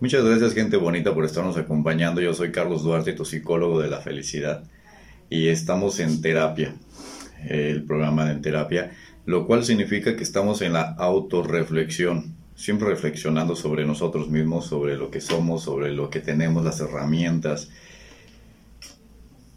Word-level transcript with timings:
Muchas 0.00 0.24
gracias 0.24 0.54
gente 0.54 0.76
bonita 0.76 1.12
por 1.12 1.24
estarnos 1.24 1.56
acompañando. 1.56 2.20
Yo 2.20 2.32
soy 2.32 2.52
Carlos 2.52 2.84
Duarte, 2.84 3.14
tu 3.14 3.24
psicólogo 3.24 3.80
de 3.80 3.90
la 3.90 4.00
felicidad. 4.00 4.62
Y 5.28 5.48
estamos 5.48 5.98
en 5.98 6.22
terapia, 6.22 6.76
el 7.48 7.82
programa 7.82 8.24
de 8.26 8.36
terapia, 8.36 8.92
lo 9.26 9.44
cual 9.48 9.64
significa 9.64 10.14
que 10.14 10.22
estamos 10.22 10.62
en 10.62 10.74
la 10.74 10.82
autorreflexión, 10.82 12.36
siempre 12.54 12.88
reflexionando 12.88 13.56
sobre 13.56 13.84
nosotros 13.84 14.30
mismos, 14.30 14.66
sobre 14.66 14.96
lo 14.96 15.10
que 15.10 15.20
somos, 15.20 15.64
sobre 15.64 15.92
lo 15.92 16.10
que 16.10 16.20
tenemos, 16.20 16.64
las 16.64 16.78
herramientas. 16.78 17.68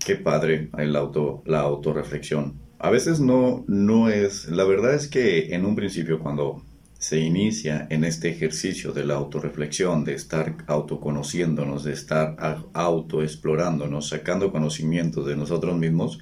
Qué 0.03 0.15
padre 0.15 0.69
el 0.79 0.95
auto, 0.95 1.43
la 1.45 1.59
autorreflexión. 1.59 2.55
A 2.79 2.89
veces 2.89 3.19
no, 3.19 3.63
no 3.67 4.09
es, 4.09 4.45
la 4.47 4.63
verdad 4.63 4.95
es 4.95 5.07
que 5.07 5.53
en 5.53 5.67
un 5.67 5.75
principio 5.75 6.17
cuando 6.17 6.63
se 7.01 7.17
inicia 7.17 7.87
en 7.89 8.03
este 8.03 8.29
ejercicio 8.29 8.91
de 8.91 9.03
la 9.03 9.15
autorreflexión, 9.15 10.03
de 10.03 10.13
estar 10.13 10.55
autoconociéndonos, 10.67 11.83
de 11.83 11.93
estar 11.93 12.37
autoexplorándonos, 12.73 14.09
sacando 14.09 14.51
conocimientos 14.51 15.25
de 15.25 15.35
nosotros 15.35 15.75
mismos, 15.75 16.19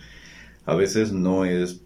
a 0.65 0.75
veces 0.75 1.11
no 1.11 1.43
es 1.43 1.81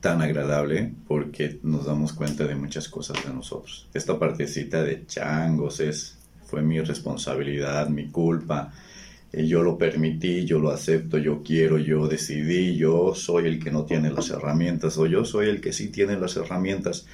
tan 0.00 0.22
agradable 0.22 0.94
porque 1.08 1.58
nos 1.64 1.84
damos 1.86 2.12
cuenta 2.12 2.46
de 2.46 2.54
muchas 2.54 2.88
cosas 2.88 3.16
de 3.26 3.34
nosotros. 3.34 3.88
Esta 3.92 4.16
partecita 4.20 4.84
de 4.84 5.04
changos 5.04 5.80
es, 5.80 6.16
fue 6.44 6.62
mi 6.62 6.80
responsabilidad, 6.80 7.88
mi 7.88 8.06
culpa, 8.06 8.72
eh, 9.32 9.48
yo 9.48 9.64
lo 9.64 9.76
permití, 9.76 10.44
yo 10.44 10.60
lo 10.60 10.70
acepto, 10.70 11.18
yo 11.18 11.42
quiero, 11.42 11.76
yo 11.76 12.06
decidí, 12.06 12.76
yo 12.76 13.16
soy 13.16 13.46
el 13.46 13.58
que 13.58 13.72
no 13.72 13.84
tiene 13.84 14.12
las 14.12 14.30
herramientas 14.30 14.96
o 14.96 15.06
yo 15.06 15.24
soy 15.24 15.48
el 15.48 15.60
que 15.60 15.72
sí 15.72 15.88
tiene 15.88 16.16
las 16.16 16.36
herramientas 16.36 17.04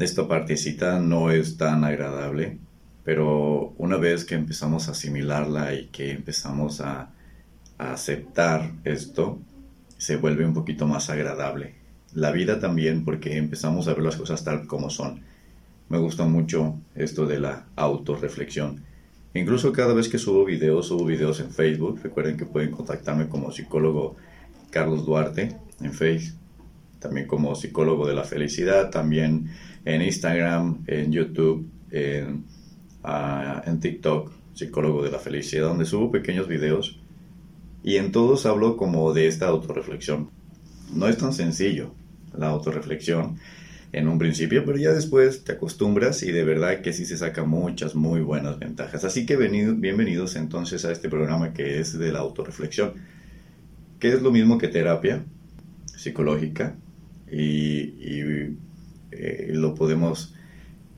esta 0.00 0.28
partecita 0.28 0.98
no 0.98 1.30
es 1.30 1.56
tan 1.56 1.84
agradable, 1.84 2.58
pero 3.04 3.74
una 3.78 3.96
vez 3.96 4.24
que 4.24 4.34
empezamos 4.34 4.88
a 4.88 4.92
asimilarla 4.92 5.74
y 5.74 5.86
que 5.86 6.12
empezamos 6.12 6.80
a, 6.80 7.10
aceptar 7.78 8.72
esto, 8.84 9.38
se 9.96 10.16
vuelve 10.16 10.44
un 10.44 10.52
poquito 10.52 10.86
más 10.86 11.10
agradable. 11.10 11.76
La 12.12 12.32
vida 12.32 12.58
también, 12.58 13.04
porque 13.04 13.36
empezamos 13.36 13.86
a 13.86 13.94
ver 13.94 14.02
las 14.02 14.16
cosas 14.16 14.42
tal 14.44 14.66
como 14.66 14.90
son. 14.90 15.22
Me 15.88 15.98
gusta 15.98 16.24
mucho 16.24 16.74
esto 16.96 17.26
de 17.26 17.38
la 17.38 17.66
autorreflexión. 17.76 18.82
Incluso 19.32 19.72
cada 19.72 19.94
vez 19.94 20.08
que 20.08 20.18
subo 20.18 20.44
videos, 20.44 20.88
subo 20.88 21.04
videos 21.04 21.38
en 21.40 21.50
Facebook. 21.50 22.00
Recuerden 22.02 22.36
que 22.36 22.46
pueden 22.46 22.72
contactarme 22.72 23.28
como 23.28 23.52
psicólogo 23.52 24.16
Carlos 24.70 25.06
Duarte 25.06 25.56
en 25.80 25.92
Facebook. 25.92 26.36
También 26.98 27.28
como 27.28 27.54
psicólogo 27.54 28.08
de 28.08 28.14
la 28.14 28.24
felicidad. 28.24 28.90
También 28.90 29.50
en 29.88 30.02
Instagram, 30.02 30.84
en 30.86 31.10
YouTube, 31.10 31.66
en, 31.90 32.44
ah, 33.02 33.62
en 33.64 33.80
TikTok, 33.80 34.30
psicólogo 34.52 35.02
de 35.02 35.10
la 35.10 35.18
felicidad, 35.18 35.68
donde 35.68 35.86
subo 35.86 36.10
pequeños 36.10 36.46
videos 36.46 37.00
y 37.82 37.96
en 37.96 38.12
todos 38.12 38.44
hablo 38.44 38.76
como 38.76 39.14
de 39.14 39.28
esta 39.28 39.48
autorreflexión. 39.48 40.28
No 40.92 41.08
es 41.08 41.16
tan 41.16 41.32
sencillo 41.32 41.94
la 42.36 42.48
autorreflexión 42.48 43.38
en 43.92 44.08
un 44.08 44.18
principio, 44.18 44.62
pero 44.66 44.76
ya 44.76 44.92
después 44.92 45.44
te 45.44 45.52
acostumbras 45.52 46.22
y 46.22 46.32
de 46.32 46.44
verdad 46.44 46.82
que 46.82 46.92
sí 46.92 47.06
se 47.06 47.16
saca 47.16 47.44
muchas 47.44 47.94
muy 47.94 48.20
buenas 48.20 48.58
ventajas. 48.58 49.04
Así 49.04 49.24
que 49.24 49.36
bienvenidos 49.36 50.36
entonces 50.36 50.84
a 50.84 50.92
este 50.92 51.08
programa 51.08 51.54
que 51.54 51.80
es 51.80 51.98
de 51.98 52.12
la 52.12 52.18
autorreflexión, 52.18 52.92
que 53.98 54.08
es 54.08 54.20
lo 54.20 54.32
mismo 54.32 54.58
que 54.58 54.68
terapia 54.68 55.24
psicológica 55.96 56.76
y 57.30 58.67
eh, 59.10 59.50
lo 59.52 59.74
podemos 59.74 60.34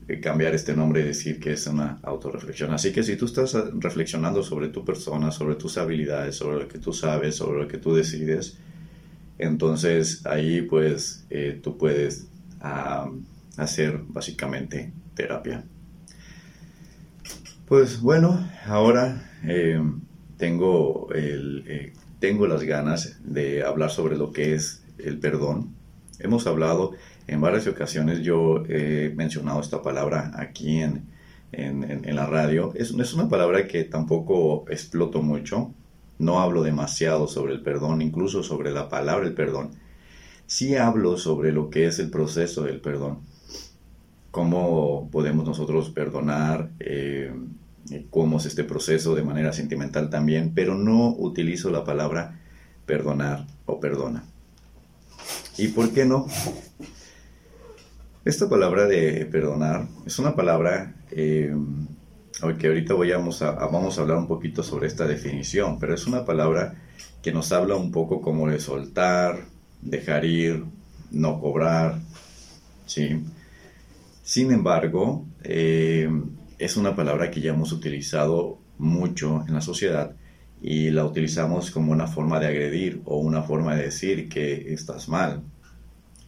eh, 0.07 0.19
cambiar 0.19 0.53
este 0.53 0.75
nombre 0.75 1.01
y 1.01 1.05
decir 1.05 1.39
que 1.39 1.53
es 1.53 1.67
una 1.67 1.99
autorreflexión. 2.03 2.73
Así 2.73 2.91
que 2.91 3.03
si 3.03 3.15
tú 3.15 3.25
estás 3.25 3.55
ah, 3.55 3.69
reflexionando 3.73 4.43
sobre 4.43 4.69
tu 4.69 4.83
persona, 4.83 5.31
sobre 5.31 5.55
tus 5.55 5.77
habilidades, 5.77 6.35
sobre 6.35 6.59
lo 6.59 6.67
que 6.67 6.79
tú 6.79 6.91
sabes, 6.91 7.35
sobre 7.35 7.61
lo 7.61 7.67
que 7.67 7.77
tú 7.77 7.95
decides, 7.95 8.57
entonces 9.37 10.25
ahí 10.25 10.61
pues 10.61 11.25
eh, 11.29 11.59
tú 11.61 11.77
puedes 11.77 12.27
hacer 13.57 14.01
básicamente 14.07 14.93
terapia. 15.15 15.63
Pues 17.65 18.01
bueno, 18.01 18.47
ahora 18.67 19.31
tengo, 20.37 21.09
el, 21.13 21.93
tengo 22.19 22.45
las 22.45 22.63
ganas 22.63 23.17
de 23.23 23.63
hablar 23.63 23.89
sobre 23.89 24.15
lo 24.15 24.31
que 24.31 24.53
es 24.53 24.83
el 24.99 25.17
perdón. 25.17 25.73
Hemos 26.19 26.45
hablado 26.45 26.91
en 27.31 27.39
varias 27.39 27.65
ocasiones 27.65 28.19
yo 28.19 28.63
he 28.67 29.13
mencionado 29.15 29.61
esta 29.61 29.81
palabra 29.81 30.33
aquí 30.35 30.79
en, 30.79 31.07
en, 31.53 32.15
la 32.15 32.25
radio. 32.25 32.73
Es, 32.75 32.91
es, 32.91 33.13
una 33.13 33.29
palabra 33.29 33.67
que 33.67 33.85
tampoco 33.85 34.65
exploto 34.69 35.21
mucho. 35.21 35.73
No 36.19 36.41
hablo 36.41 36.61
demasiado 36.61 37.27
sobre 37.27 37.53
el 37.53 37.61
perdón, 37.61 38.01
incluso 38.01 38.43
sobre 38.43 38.71
la 38.71 38.89
palabra 38.89 39.25
el 39.25 39.33
perdón. 39.33 39.71
Sí 40.45 40.75
hablo 40.75 41.17
sobre 41.17 41.53
lo 41.53 41.69
que 41.69 41.87
es 41.87 41.99
el 41.99 42.09
proceso 42.09 42.63
del 42.63 42.81
perdón. 42.81 43.19
Cómo 44.31 45.09
podemos 45.09 45.45
nosotros 45.45 45.89
perdonar, 45.89 46.69
eh, 46.81 47.33
cómo 48.09 48.39
es 48.39 48.45
este 48.45 48.65
proceso 48.65 49.15
de 49.15 49.23
manera 49.23 49.53
sentimental 49.53 50.09
también, 50.09 50.51
pero 50.53 50.75
no 50.75 51.15
utilizo 51.17 51.69
la 51.69 51.85
palabra 51.85 52.41
perdonar 52.85 53.47
o 53.65 53.79
perdona. 53.79 54.25
¿Y 55.57 55.69
por 55.69 55.91
qué 55.91 56.03
no? 56.03 56.27
Esta 58.23 58.47
palabra 58.47 58.85
de 58.85 59.25
perdonar 59.25 59.87
es 60.05 60.19
una 60.19 60.35
palabra 60.35 60.93
eh, 61.09 61.55
que 62.59 62.67
ahorita 62.67 62.93
vamos 62.93 63.41
a, 63.41 63.53
vamos 63.53 63.97
a 63.97 64.01
hablar 64.01 64.17
un 64.17 64.27
poquito 64.27 64.61
sobre 64.61 64.85
esta 64.85 65.07
definición, 65.07 65.79
pero 65.79 65.95
es 65.95 66.05
una 66.05 66.23
palabra 66.23 66.75
que 67.23 67.31
nos 67.31 67.51
habla 67.51 67.75
un 67.75 67.91
poco 67.91 68.21
como 68.21 68.47
de 68.47 68.59
soltar, 68.59 69.45
dejar 69.81 70.25
ir, 70.25 70.65
no 71.09 71.39
cobrar, 71.39 71.99
¿sí? 72.85 73.23
Sin 74.21 74.51
embargo, 74.51 75.25
eh, 75.43 76.07
es 76.59 76.77
una 76.77 76.95
palabra 76.95 77.31
que 77.31 77.41
ya 77.41 77.53
hemos 77.53 77.71
utilizado 77.71 78.59
mucho 78.77 79.43
en 79.47 79.55
la 79.55 79.61
sociedad 79.61 80.15
y 80.61 80.91
la 80.91 81.05
utilizamos 81.05 81.71
como 81.71 81.91
una 81.91 82.05
forma 82.05 82.39
de 82.39 82.45
agredir 82.45 83.01
o 83.05 83.17
una 83.17 83.41
forma 83.41 83.75
de 83.75 83.85
decir 83.85 84.29
que 84.29 84.71
estás 84.73 85.09
mal 85.09 85.41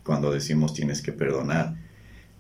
cuando 0.04 0.32
decimos 0.32 0.74
tienes 0.74 1.04
que 1.04 1.14
perdonar. 1.14 1.83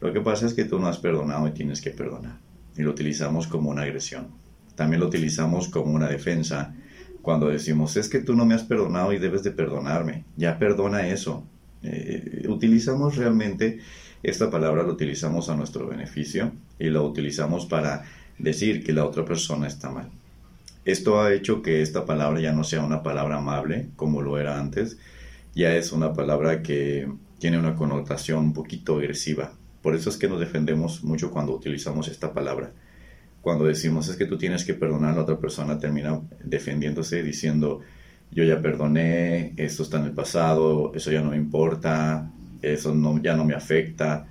Lo 0.03 0.11
que 0.11 0.19
pasa 0.19 0.45
es 0.45 0.53
que 0.53 0.65
tú 0.65 0.79
no 0.79 0.87
has 0.87 0.97
perdonado 0.97 1.47
y 1.47 1.51
tienes 1.51 1.79
que 1.79 1.91
perdonar. 1.91 2.37
Y 2.75 2.81
lo 2.81 2.91
utilizamos 2.91 3.47
como 3.47 3.69
una 3.69 3.83
agresión. 3.83 4.27
También 4.75 4.99
lo 4.99 5.07
utilizamos 5.07 5.69
como 5.69 5.93
una 5.93 6.09
defensa 6.09 6.75
cuando 7.21 7.47
decimos, 7.47 7.95
es 7.95 8.09
que 8.09 8.19
tú 8.19 8.35
no 8.35 8.45
me 8.45 8.53
has 8.53 8.63
perdonado 8.63 9.13
y 9.13 9.17
debes 9.17 9.43
de 9.43 9.51
perdonarme. 9.51 10.25
Ya 10.35 10.59
perdona 10.59 11.07
eso. 11.07 11.45
Eh, 11.83 12.45
utilizamos 12.49 13.15
realmente 13.15 13.79
esta 14.23 14.49
palabra, 14.49 14.83
la 14.83 14.91
utilizamos 14.91 15.47
a 15.47 15.55
nuestro 15.55 15.87
beneficio 15.87 16.51
y 16.77 16.89
la 16.89 17.01
utilizamos 17.01 17.65
para 17.65 18.03
decir 18.37 18.83
que 18.83 18.91
la 18.91 19.05
otra 19.05 19.23
persona 19.23 19.67
está 19.67 19.89
mal. 19.89 20.09
Esto 20.83 21.21
ha 21.21 21.33
hecho 21.33 21.61
que 21.61 21.81
esta 21.81 22.05
palabra 22.05 22.41
ya 22.41 22.51
no 22.51 22.65
sea 22.65 22.83
una 22.83 23.03
palabra 23.03 23.37
amable 23.37 23.87
como 23.95 24.21
lo 24.21 24.37
era 24.37 24.59
antes, 24.59 24.97
ya 25.55 25.73
es 25.77 25.93
una 25.93 26.11
palabra 26.11 26.61
que 26.61 27.09
tiene 27.39 27.57
una 27.57 27.77
connotación 27.77 28.39
un 28.39 28.53
poquito 28.53 28.97
agresiva, 28.97 29.53
por 29.83 29.93
eso 29.93 30.09
es 30.09 30.17
que 30.17 30.29
nos 30.29 30.39
defendemos 30.39 31.03
mucho 31.03 31.29
cuando 31.29 31.53
utilizamos 31.53 32.07
esta 32.07 32.33
palabra. 32.33 32.71
Cuando 33.41 33.65
decimos 33.65 34.07
es 34.07 34.15
que 34.15 34.25
tú 34.25 34.37
tienes 34.37 34.63
que 34.63 34.73
perdonar, 34.73 35.11
a 35.11 35.15
la 35.17 35.21
otra 35.23 35.37
persona 35.37 35.77
termina 35.77 36.21
defendiéndose 36.43 37.21
diciendo 37.21 37.81
yo 38.31 38.45
ya 38.45 38.61
perdoné, 38.61 39.53
esto 39.57 39.83
está 39.83 39.99
en 39.99 40.05
el 40.05 40.13
pasado, 40.13 40.93
eso 40.95 41.11
ya 41.11 41.21
no 41.21 41.31
me 41.31 41.37
importa, 41.37 42.31
eso 42.61 42.95
no, 42.95 43.21
ya 43.21 43.35
no 43.35 43.43
me 43.43 43.53
afecta. 43.53 44.25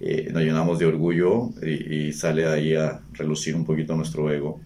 Eh, 0.00 0.28
nos 0.32 0.42
llenamos 0.42 0.78
de 0.78 0.86
orgullo 0.86 1.50
y, 1.62 2.12
sale 2.12 2.46
ahí 2.46 2.74
a 2.74 3.00
relucir 3.12 3.54
un 3.54 3.64
poquito 3.64 3.96
nuestro 3.96 4.30
ego 4.30 4.60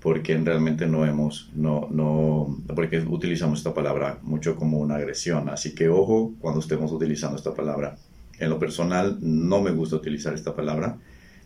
porque 0.00 0.36
realmente 0.36 0.86
no 0.86 1.04
hemos, 1.06 1.50
no, 1.54 1.88
no, 1.90 2.58
porque 2.74 2.98
utilizamos 2.98 3.58
esta 3.58 3.74
palabra 3.74 4.18
mucho 4.22 4.56
como 4.56 4.78
una 4.78 4.96
agresión. 4.96 5.48
Así 5.48 5.74
que 5.74 5.88
ojo 5.88 6.34
cuando 6.40 6.60
estemos 6.60 6.92
utilizando 6.92 7.36
esta 7.36 7.54
palabra. 7.54 7.96
En 8.38 8.50
lo 8.50 8.58
personal 8.58 9.18
no 9.20 9.60
me 9.60 9.70
gusta 9.70 9.96
utilizar 9.96 10.34
esta 10.34 10.54
palabra, 10.54 10.98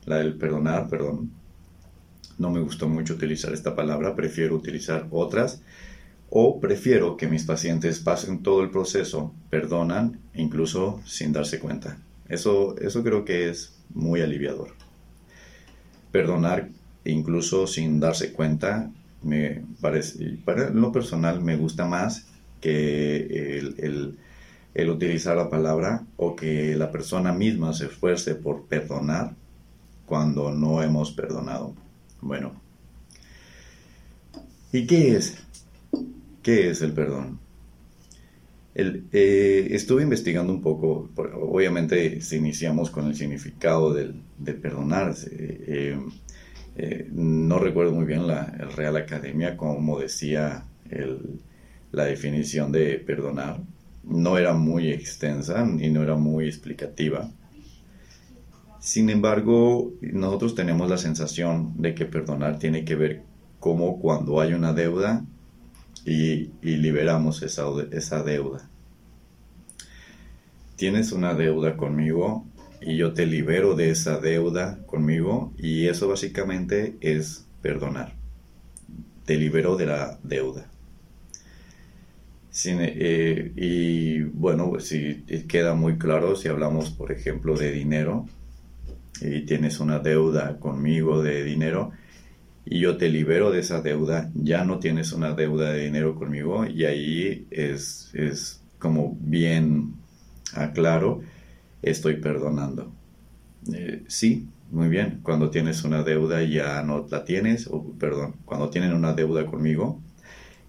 la 0.07 0.17
del 0.17 0.35
perdonar, 0.35 0.89
perdón. 0.89 1.31
No 2.39 2.51
me 2.51 2.61
gusta 2.61 2.87
mucho 2.87 3.15
utilizar 3.15 3.53
esta 3.53 3.77
palabra, 3.77 4.17
prefiero 4.17 4.57
utilizar 4.57 5.07
otras 5.11 5.63
o 6.31 6.61
prefiero 6.61 7.17
que 7.17 7.27
mis 7.27 7.45
pacientes 7.45 7.99
pasen 7.99 8.43
todo 8.43 8.63
el 8.63 8.71
proceso, 8.71 9.35
perdonan, 9.51 10.21
incluso 10.35 11.01
sin 11.05 11.33
darse 11.33 11.59
cuenta. 11.59 11.99
Eso, 12.29 12.77
eso 12.79 13.03
creo 13.03 13.25
que 13.25 13.51
es 13.51 13.75
muy 13.93 14.23
aliviador. 14.23 14.75
Perdonar 16.13 16.69
incluso 17.05 17.67
sin 17.67 17.99
darse 17.99 18.33
cuenta, 18.33 18.91
me 19.23 19.65
parece, 19.81 20.39
para 20.45 20.71
lo 20.71 20.93
personal 20.93 21.43
me 21.43 21.57
gusta 21.57 21.85
más 21.85 22.27
que 22.61 23.59
el 23.59 23.75
el 23.79 24.19
utilizar 24.75 25.37
la 25.37 25.51
palabra 25.51 26.05
o 26.17 26.37
que 26.37 26.77
la 26.77 26.91
persona 26.91 27.33
misma 27.33 27.73
se 27.73 27.87
esfuerce 27.87 28.35
por 28.35 28.67
perdonar 28.67 29.35
cuando 30.07 30.53
no 30.53 30.83
hemos 30.83 31.13
perdonado. 31.13 31.75
Bueno, 32.21 32.53
¿y 34.73 34.87
qué 34.87 35.17
es? 35.17 35.39
¿Qué 36.43 36.71
es 36.71 36.83
el 36.83 36.93
perdón? 36.93 37.39
Eh, 38.75 39.69
estuve 39.73 40.03
investigando 40.03 40.53
un 40.53 40.63
poco, 40.63 41.11
obviamente 41.17 42.21
si 42.21 42.37
iniciamos 42.37 42.91
con 42.91 43.07
el 43.09 43.15
significado 43.15 43.93
del, 43.93 44.15
de 44.39 44.55
perdonar. 44.55 45.15
Eh, 45.31 45.99
eh, 46.77 47.09
no 47.13 47.59
recuerdo 47.59 47.93
muy 47.93 48.05
bien 48.05 48.27
la 48.27 48.47
Real 48.77 48.97
Academia 48.97 49.57
como 49.57 49.99
decía 49.99 50.65
la 51.93 52.05
definición 52.05 52.73
de 52.73 52.99
perdonar. 52.99 53.61
No 54.03 54.39
era 54.39 54.55
muy 54.55 54.91
extensa 54.91 55.67
y 55.79 55.91
no 55.91 56.03
era 56.03 56.17
muy 56.17 56.47
explicativa. 56.47 57.31
Sin 58.81 59.11
embargo, 59.11 59.93
nosotros 60.01 60.55
tenemos 60.55 60.89
la 60.89 60.97
sensación 60.97 61.75
de 61.77 61.95
que 61.95 62.07
perdonar 62.07 62.59
tiene 62.59 62.85
que 62.85 62.97
ver 62.97 63.23
como 63.59 64.01
cuando 64.01 64.41
hay 64.41 64.55
una 64.55 64.73
deuda 64.73 65.25
y, 66.07 66.51
liberamos 66.63 67.43
esa, 67.43 67.67
esa 67.93 68.23
deuda. 68.23 68.69
Tienes 70.77 71.13
una 71.13 71.35
deuda 71.35 71.77
conmigo 71.77 72.47
y 72.81 72.97
yo 72.97 73.13
te 73.13 73.27
libero 73.27 73.75
de 73.75 73.91
esa 73.91 74.19
deuda 74.19 74.79
conmigo 74.87 75.53
y 75.59 75.89
eso 75.89 76.09
básicamente 76.09 76.97
es 77.03 77.47
perdonar. 77.61 78.15
Te 79.27 79.37
libero 79.37 79.77
de 79.77 79.87
la 79.87 80.19
deuda. 80.23 80.70
Eh, 82.53 83.53
y 83.57 84.23
bueno, 84.23 84.81
si 84.81 85.23
queda 85.49 85.75
muy 85.75 85.99
claro, 85.99 86.35
si 86.35 86.49
hablamos 86.49 86.91
por 86.91 87.13
ejemplo 87.13 87.57
de 87.57 87.71
dinero 87.71 88.27
y 89.21 89.43
tienes 89.43 89.81
una 89.81 90.01
deuda 90.01 90.59
conmigo 90.59 91.23
de 91.23 91.45
dinero, 91.45 91.93
y 92.65 92.81
yo 92.81 92.97
te 92.97 93.09
libero 93.09 93.51
de 93.51 93.61
esa 93.61 93.81
deuda, 93.83 94.31
ya 94.35 94.65
no 94.65 94.79
tienes 94.79 95.13
una 95.13 95.33
deuda 95.35 95.73
de 95.73 95.85
dinero 95.85 96.15
conmigo 96.15 96.67
y 96.67 96.85
ahí 96.85 97.47
es, 97.51 98.11
es 98.15 98.63
como 98.79 99.17
bien 99.21 99.95
aclaro, 100.55 101.21
estoy 101.83 102.17
perdonando. 102.17 102.93
Eh, 103.73 104.05
sí, 104.09 104.49
muy 104.71 104.89
bien, 104.89 105.21
cuando 105.23 105.51
tienes 105.51 105.85
una 105.85 106.03
deuda 106.03 106.43
ya 106.43 106.83
no 106.83 107.07
la 107.11 107.25
tienes, 107.25 107.69
perdón, 107.99 108.37
cuando 108.45 108.71
tienen 108.71 108.93
una 108.93 109.13
deuda 109.15 109.47
conmigo 109.47 110.01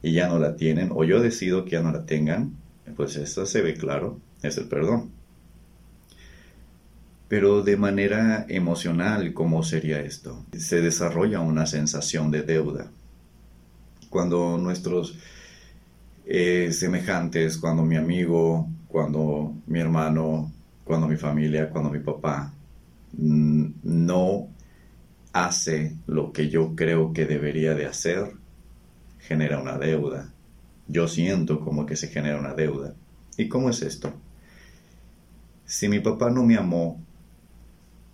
y 0.02 0.14
ya 0.14 0.28
no 0.28 0.40
la 0.40 0.56
tienen, 0.56 0.90
o 0.94 1.04
yo 1.04 1.22
decido 1.22 1.66
que 1.66 1.72
ya 1.72 1.82
no 1.82 1.92
la 1.92 2.06
tengan, 2.06 2.56
pues 2.96 3.16
eso 3.16 3.46
se 3.46 3.62
ve 3.62 3.76
claro, 3.76 4.20
es 4.42 4.58
el 4.58 4.68
perdón 4.68 5.12
pero 7.32 7.62
de 7.64 7.78
manera 7.78 8.46
emocional, 8.50 9.34
¿cómo 9.34 9.64
sería 9.64 10.02
esto? 10.02 10.44
Se 10.52 10.82
desarrolla 10.82 11.40
una 11.40 11.66
sensación 11.66 12.30
de 12.30 12.42
deuda. 12.42 12.92
Cuando 14.10 14.58
nuestros 14.58 15.18
eh, 16.26 16.74
semejantes, 16.74 17.58
cuando 17.58 17.84
mi 17.84 17.96
amigo, 17.96 18.68
cuando 18.90 19.54
mi 19.66 19.80
hermano, 19.80 20.52
cuando 20.84 21.08
mi 21.08 21.16
familia, 21.16 21.70
cuando 21.70 21.90
mi 21.90 22.00
papá 22.00 22.52
mm, 23.14 23.66
no 23.84 24.50
hace 25.32 25.96
lo 26.08 26.34
que 26.34 26.50
yo 26.50 26.76
creo 26.76 27.14
que 27.14 27.26
debería 27.26 27.76
de 27.76 27.86
hacer, 27.86 28.34
genera 29.22 29.60
una 29.60 29.78
deuda. 29.78 30.34
Yo 30.88 31.08
siento 31.08 31.60
como 31.62 31.86
que 31.86 31.96
se 31.96 32.08
genera 32.08 32.40
una 32.40 32.54
deuda. 32.54 32.96
¿Y 33.38 33.48
cómo 33.48 33.70
es 33.70 33.82
esto? 33.82 34.14
Si 35.66 35.88
mi 35.88 36.00
papá 36.00 36.30
no 36.30 36.44
me 36.44 36.58
amó 36.58 37.00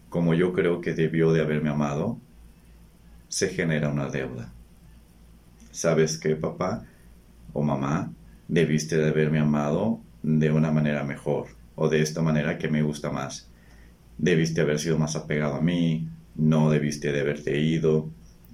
como 0.09 0.33
yo 0.33 0.53
creo 0.53 0.81
que 0.81 0.93
debió 0.93 1.33
de 1.33 1.41
haberme 1.41 1.69
amado, 1.69 2.17
se 3.27 3.49
genera 3.49 3.89
una 3.89 4.09
deuda. 4.09 4.53
¿Sabes 5.71 6.17
qué, 6.17 6.35
papá 6.35 6.85
o 7.53 7.61
mamá? 7.61 8.11
Debiste 8.47 8.97
de 8.97 9.09
haberme 9.09 9.39
amado 9.39 9.99
de 10.23 10.51
una 10.51 10.71
manera 10.71 11.03
mejor 11.03 11.47
o 11.75 11.89
de 11.89 12.01
esta 12.01 12.21
manera 12.21 12.57
que 12.57 12.69
me 12.69 12.81
gusta 12.81 13.11
más. 13.11 13.49
Debiste 14.17 14.61
haber 14.61 14.79
sido 14.79 14.97
más 14.97 15.15
apegado 15.15 15.55
a 15.55 15.61
mí, 15.61 16.07
no 16.35 16.69
debiste 16.69 17.11
de 17.11 17.21
haberte 17.21 17.59
ido, 17.59 18.09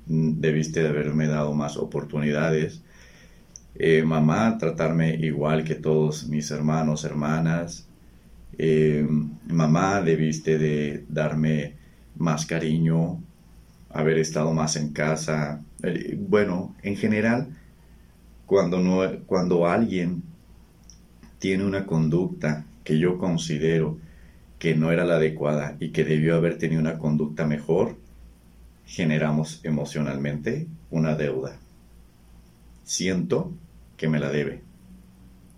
debiste 0.05 0.81
de 0.81 0.89
haberme 0.89 1.27
dado 1.27 1.53
más 1.53 1.77
oportunidades. 1.77 2.81
Eh, 3.75 4.03
mamá, 4.03 4.57
tratarme 4.57 5.15
igual 5.15 5.63
que 5.63 5.75
todos 5.75 6.27
mis 6.27 6.51
hermanos, 6.51 7.05
hermanas, 7.05 7.87
eh, 8.57 9.07
mamá, 9.47 10.01
debiste 10.01 10.57
de 10.59 11.05
darme 11.09 11.75
más 12.17 12.45
cariño, 12.45 13.21
haber 13.89 14.19
estado 14.19 14.53
más 14.53 14.75
en 14.75 14.89
casa. 14.93 15.61
Eh, 15.81 16.17
bueno, 16.19 16.75
en 16.83 16.95
general, 16.97 17.47
cuando, 18.45 18.79
no, 18.79 19.01
cuando 19.25 19.67
alguien 19.67 20.23
tiene 21.39 21.65
una 21.65 21.85
conducta 21.85 22.65
que 22.83 22.99
yo 22.99 23.17
considero 23.17 23.97
que 24.59 24.75
no 24.75 24.91
era 24.91 25.03
la 25.05 25.15
adecuada 25.15 25.75
y 25.79 25.89
que 25.89 26.05
debió 26.05 26.35
haber 26.35 26.57
tenido 26.57 26.79
una 26.79 26.97
conducta 26.97 27.45
mejor, 27.45 27.97
generamos 28.85 29.61
emocionalmente 29.63 30.67
una 30.89 31.15
deuda. 31.15 31.57
Siento 32.83 33.53
que 33.97 34.07
me 34.07 34.19
la 34.19 34.29
debe. 34.29 34.61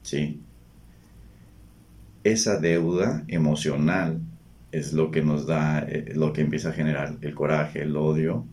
¿Sí? 0.03 0.41
esa 2.25 2.57
deuda 2.57 3.23
emocional 3.27 4.19
es 4.71 4.93
lo 4.93 5.11
que 5.11 5.21
nos 5.21 5.45
da, 5.45 5.79
eh, 5.87 6.11
lo 6.15 6.33
que 6.33 6.41
empieza 6.41 6.69
a 6.69 6.73
generar 6.73 7.15
el 7.21 7.35
coraje, 7.35 7.83
el 7.83 7.95
odio 7.95 8.45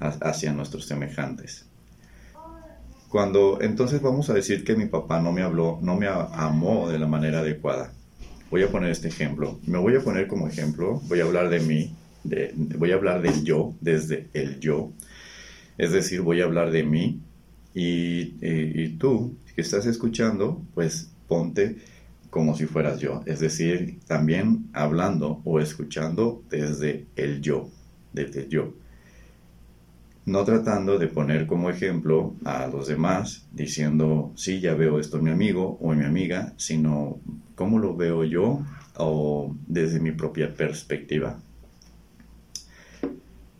hacia 0.00 0.52
nuestros 0.52 0.86
semejantes. 0.86 1.66
Cuando 3.08 3.60
entonces 3.62 4.02
vamos 4.02 4.28
a 4.30 4.34
decir 4.34 4.64
que 4.64 4.74
mi 4.74 4.86
papá 4.86 5.22
no 5.22 5.32
me 5.32 5.42
habló, 5.42 5.78
no 5.80 5.96
me 5.96 6.08
amó 6.08 6.88
de 6.88 6.98
la 6.98 7.06
manera 7.06 7.38
adecuada. 7.38 7.92
Voy 8.50 8.64
a 8.64 8.68
poner 8.68 8.90
este 8.90 9.08
ejemplo. 9.08 9.58
Me 9.64 9.78
voy 9.78 9.94
a 9.94 10.00
poner 10.00 10.26
como 10.26 10.48
ejemplo, 10.48 11.00
voy 11.04 11.20
a 11.20 11.24
hablar 11.24 11.50
de 11.50 11.60
mí, 11.60 11.94
voy 12.24 12.92
a 12.92 12.94
hablar 12.94 13.22
del 13.22 13.44
yo, 13.44 13.74
desde 13.80 14.28
el 14.32 14.60
yo. 14.60 14.92
Es 15.76 15.92
decir, 15.92 16.20
voy 16.20 16.40
a 16.40 16.44
hablar 16.44 16.70
de 16.70 16.82
mí 16.82 17.20
y, 17.74 18.34
eh, 18.40 18.72
y 18.74 18.88
tú 18.96 19.36
que 19.54 19.62
estás 19.62 19.86
escuchando, 19.86 20.62
pues 20.74 21.10
ponte 21.28 21.76
como 22.30 22.54
si 22.54 22.66
fueras 22.66 23.00
yo, 23.00 23.22
es 23.26 23.40
decir, 23.40 24.00
también 24.06 24.68
hablando 24.72 25.40
o 25.44 25.60
escuchando 25.60 26.42
desde 26.50 27.06
el 27.16 27.40
yo, 27.40 27.70
desde 28.12 28.48
yo. 28.48 28.74
No 30.26 30.44
tratando 30.44 30.98
de 30.98 31.08
poner 31.08 31.46
como 31.46 31.70
ejemplo 31.70 32.34
a 32.44 32.66
los 32.66 32.86
demás, 32.86 33.46
diciendo, 33.52 34.32
sí, 34.36 34.60
ya 34.60 34.74
veo 34.74 35.00
esto 35.00 35.16
en 35.16 35.24
mi 35.24 35.30
amigo 35.30 35.78
o 35.80 35.94
mi 35.94 36.04
amiga, 36.04 36.52
sino 36.58 37.18
cómo 37.54 37.78
lo 37.78 37.96
veo 37.96 38.24
yo 38.24 38.60
o 38.96 39.56
desde 39.66 40.00
mi 40.00 40.12
propia 40.12 40.54
perspectiva. 40.54 41.40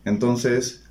Entonces, 0.08 0.84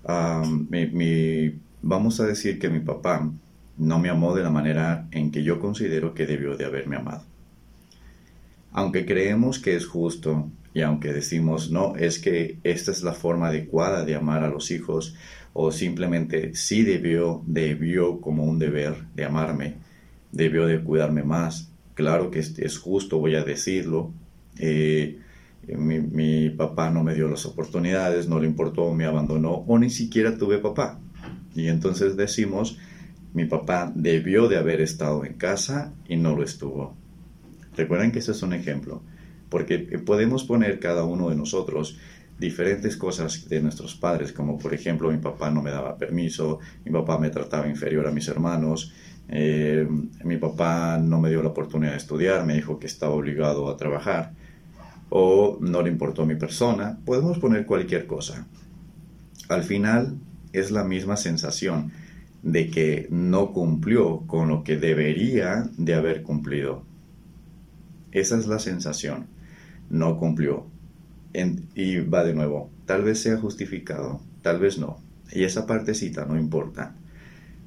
vamos 1.81 2.19
a 2.19 2.25
decir 2.27 2.59
que 2.59 2.69
mi 2.69 2.81
papá 2.81 3.31
no 3.77 3.99
me 3.99 4.09
amó 4.09 4.35
de 4.35 4.43
la 4.43 4.51
manera 4.51 5.07
en 5.11 5.31
que 5.31 5.43
yo 5.43 5.59
considero 5.59 6.13
que 6.13 6.27
debió 6.27 6.55
de 6.55 6.65
haberme 6.65 6.97
amado. 6.97 7.23
Aunque 8.71 9.07
creemos 9.07 9.57
que 9.57 9.75
es 9.75 9.87
justo 9.87 10.51
y 10.73 10.81
aunque 10.81 11.13
decimos 11.13 11.71
no, 11.71 11.95
es 11.95 12.19
que 12.19 12.59
esta 12.63 12.91
es 12.91 13.01
la 13.01 13.13
forma 13.13 13.47
adecuada 13.47 14.05
de 14.05 14.13
amar 14.13 14.43
a 14.43 14.49
los 14.49 14.69
hijos 14.69 15.15
o 15.53 15.71
simplemente 15.71 16.53
sí 16.53 16.83
debió, 16.83 17.41
debió 17.47 18.21
como 18.21 18.43
un 18.43 18.59
deber 18.59 19.07
de 19.15 19.25
amarme, 19.25 19.77
debió 20.31 20.67
de 20.67 20.83
cuidarme 20.83 21.23
más. 21.23 21.71
Claro 21.95 22.29
que 22.29 22.39
es, 22.39 22.77
justo, 22.77 23.17
voy 23.17 23.33
a 23.33 23.43
decirlo. 23.43 24.11
Eh, 24.59 25.17
mi, 25.67 25.99
mi, 25.99 26.49
papá 26.49 26.89
no 26.89 27.03
me 27.03 27.13
dio 27.13 27.27
las 27.27 27.45
oportunidades, 27.45 28.27
no 28.27 28.39
le 28.39 28.47
importó, 28.47 28.93
me 28.93 29.05
abandonó 29.05 29.65
o 29.67 29.77
ni 29.77 29.89
siquiera 29.89 30.37
tuve 30.37 30.59
papá. 30.59 30.99
Y 31.55 31.67
entonces 31.67 32.15
decimos, 32.15 32.77
mi 33.33 33.45
papá 33.45 33.91
debió 33.93 34.47
de 34.47 34.57
haber 34.57 34.81
estado 34.81 35.25
en 35.25 35.33
casa 35.33 35.93
y 36.07 36.15
no 36.15 36.35
lo 36.35 36.43
estuvo. 36.43 36.95
Recuerden 37.75 38.11
que 38.11 38.19
ese 38.19 38.31
es 38.31 38.41
un 38.41 38.53
ejemplo, 38.53 39.01
porque 39.49 39.79
podemos 39.79 40.43
poner 40.43 40.79
cada 40.79 41.03
uno 41.03 41.29
de 41.29 41.35
nosotros 41.35 41.97
diferentes 42.39 42.97
cosas 42.97 43.49
de 43.49 43.61
nuestros 43.61 43.95
padres, 43.95 44.31
como 44.31 44.57
por 44.57 44.73
ejemplo 44.73 45.11
mi 45.11 45.17
papá 45.17 45.49
no 45.49 45.61
me 45.61 45.71
daba 45.71 45.97
permiso, 45.97 46.59
mi 46.85 46.91
papá 46.91 47.17
me 47.17 47.29
trataba 47.29 47.67
inferior 47.67 48.07
a 48.07 48.11
mis 48.11 48.27
hermanos, 48.27 48.93
eh, 49.27 49.87
mi 50.23 50.37
papá 50.37 50.99
no 50.99 51.19
me 51.19 51.29
dio 51.29 51.41
la 51.41 51.49
oportunidad 51.49 51.91
de 51.91 51.97
estudiar, 51.97 52.45
me 52.45 52.53
dijo 52.53 52.79
que 52.79 52.87
estaba 52.87 53.13
obligado 53.13 53.69
a 53.69 53.77
trabajar, 53.77 54.33
o 55.09 55.57
no 55.61 55.81
le 55.81 55.89
importó 55.89 56.25
mi 56.25 56.35
persona, 56.35 56.99
podemos 57.05 57.39
poner 57.39 57.65
cualquier 57.65 58.07
cosa. 58.07 58.47
Al 59.49 59.63
final 59.63 60.17
es 60.53 60.71
la 60.71 60.83
misma 60.83 61.17
sensación 61.17 61.91
de 62.43 62.69
que 62.69 63.07
no 63.09 63.53
cumplió 63.53 64.21
con 64.27 64.49
lo 64.49 64.63
que 64.63 64.77
debería 64.77 65.69
de 65.77 65.93
haber 65.93 66.23
cumplido. 66.23 66.83
Esa 68.11 68.37
es 68.37 68.47
la 68.47 68.59
sensación. 68.59 69.27
No 69.89 70.17
cumplió. 70.17 70.65
y 71.75 71.99
va 71.99 72.23
de 72.23 72.33
nuevo. 72.33 72.71
Tal 72.85 73.03
vez 73.03 73.19
sea 73.19 73.37
justificado, 73.37 74.21
tal 74.41 74.59
vez 74.59 74.77
no. 74.79 74.97
Y 75.31 75.43
esa 75.43 75.67
partecita 75.67 76.25
no 76.25 76.37
importa. 76.37 76.95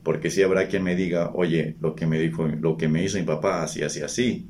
Porque 0.03 0.31
si 0.31 0.43
habrá 0.43 0.67
quien 0.67 0.83
me 0.83 0.97
diga, 0.97 1.31
oye, 1.35 1.77
lo 1.81 1.95
que 1.95 2.07
me 2.07 2.19
dijo, 2.19 2.47
lo 2.47 2.77
que 2.77 2.89
me 2.89 3.05
hizo 3.05 3.19
mi 3.19 3.25
papá, 3.25 3.63
así, 3.63 3.83
así, 3.83 4.01
así, 4.01 4.49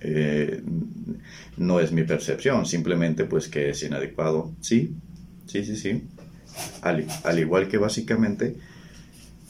eh, 0.00 0.62
no 1.56 1.80
es 1.80 1.92
mi 1.92 2.04
percepción, 2.04 2.66
simplemente 2.66 3.24
pues 3.24 3.48
que 3.48 3.70
es 3.70 3.82
inadecuado. 3.82 4.52
Sí, 4.60 4.94
sí, 5.46 5.64
sí, 5.64 5.76
sí. 5.76 6.04
Al, 6.82 7.38
igual 7.38 7.68
que 7.68 7.78
básicamente 7.78 8.56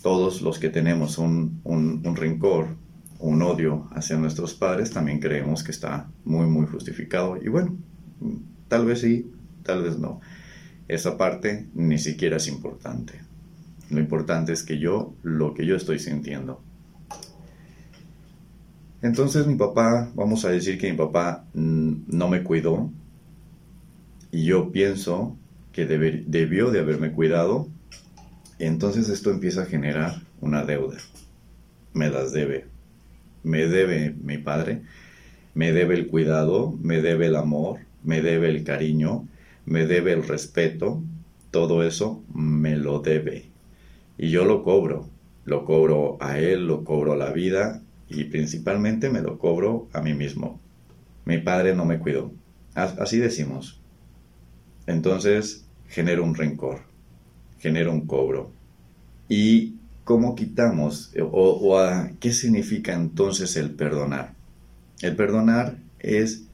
todos 0.03 0.43
los 0.43 0.59
que 0.59 0.69
tenemos 0.69 1.19
un, 1.19 1.61
un, 1.65 2.03
un 2.05 2.17
rencor, 2.17 2.69
un 3.19 3.43
odio 3.43 3.89
hacia 3.93 4.17
nuestros 4.17 4.55
padres, 4.55 4.91
también 4.91 5.21
creemos 5.21 5.65
que 5.65 5.73
está 5.73 6.09
muy, 6.25 6.47
muy 6.47 6.67
justificado. 6.67 7.37
Y 7.37 7.49
bueno, 7.49 7.77
tal 8.69 8.87
vez 8.87 9.01
sí, 9.01 9.31
tal 9.63 9.83
vez 9.83 9.99
no. 9.99 10.21
Esa 10.87 11.19
parte 11.19 11.69
ni 11.75 11.99
siquiera 11.99 12.37
es 12.37 12.49
importante. 12.49 13.21
Lo 13.91 14.01
importante 14.01 14.53
es 14.53 14.63
que 14.63 14.79
yo, 14.79 15.15
lo 15.23 15.55
que 15.55 15.67
yo 15.67 15.77
estoy 15.77 15.99
sintiendo. 15.99 16.63
Entonces 19.01 19.47
mi 19.47 19.55
papá, 19.55 20.11
vamos 20.15 20.45
a 20.45 20.51
decir 20.51 20.79
que 20.79 20.91
mi 20.91 20.97
papá 20.97 21.45
mm, 21.55 21.93
no 22.09 22.29
me 22.29 22.43
cuidó 22.43 22.91
y 24.33 24.45
yo 24.45 24.73
pienso 24.73 25.37
que 25.73 25.87
debió 25.87 26.71
de 26.71 26.81
haberme 26.81 27.13
cuidado. 27.13 27.69
Entonces 28.59 29.09
esto 29.09 29.31
empieza 29.31 29.63
a 29.63 29.67
generar 29.67 30.23
una 30.41 30.65
deuda. 30.65 30.99
Me 31.93 32.11
las 32.11 32.33
debe. 32.33 32.67
Me 33.45 33.69
debe 33.69 34.17
mi 34.21 34.39
padre, 34.39 34.83
me 35.55 35.73
debe 35.73 35.95
el 35.95 36.09
cuidado, 36.09 36.77
me 36.83 37.01
debe 37.01 37.27
el 37.27 37.37
amor, 37.37 37.79
me 38.03 38.21
debe 38.21 38.49
el 38.51 38.65
cariño, 38.65 39.29
me 39.65 39.87
debe 39.87 40.13
el 40.13 40.27
respeto. 40.27 41.01
Todo 41.53 41.85
eso 41.85 42.23
me 42.35 42.77
lo 42.77 42.99
debe 42.99 43.47
y 44.19 44.31
yo 44.31 44.45
lo 44.45 44.65
cobro. 44.65 45.09
Lo 45.45 45.65
cobro 45.65 46.19
a 46.21 46.41
él, 46.41 46.67
lo 46.67 46.85
cobro 46.85 47.13
a 47.13 47.17
la 47.17 47.33
vida 47.33 47.83
y 48.09 48.25
principalmente 48.25 49.11
me 49.11 49.21
lo 49.21 49.39
cobro 49.39 49.89
a 49.93 50.01
mí 50.01 50.15
mismo. 50.15 50.61
Mi 51.25 51.39
padre 51.39 51.75
no 51.75 51.85
me 51.85 51.99
cuidó. 51.99 52.33
Así 52.75 53.19
decimos. 53.19 53.81
Entonces 54.87 55.67
genero 55.89 56.25
un 56.25 56.35
rencor, 56.35 56.81
genero 57.59 57.93
un 57.93 58.07
cobro. 58.07 58.51
¿Y 59.29 59.75
cómo 60.05 60.35
quitamos 60.35 61.13
o, 61.21 61.27
o 61.27 62.09
qué 62.21 62.33
significa 62.33 62.95
entonces 62.95 63.57
el 63.57 63.73
perdonar? 63.73 64.35
El 65.03 65.17
perdonar 65.17 65.77
es 65.99 66.45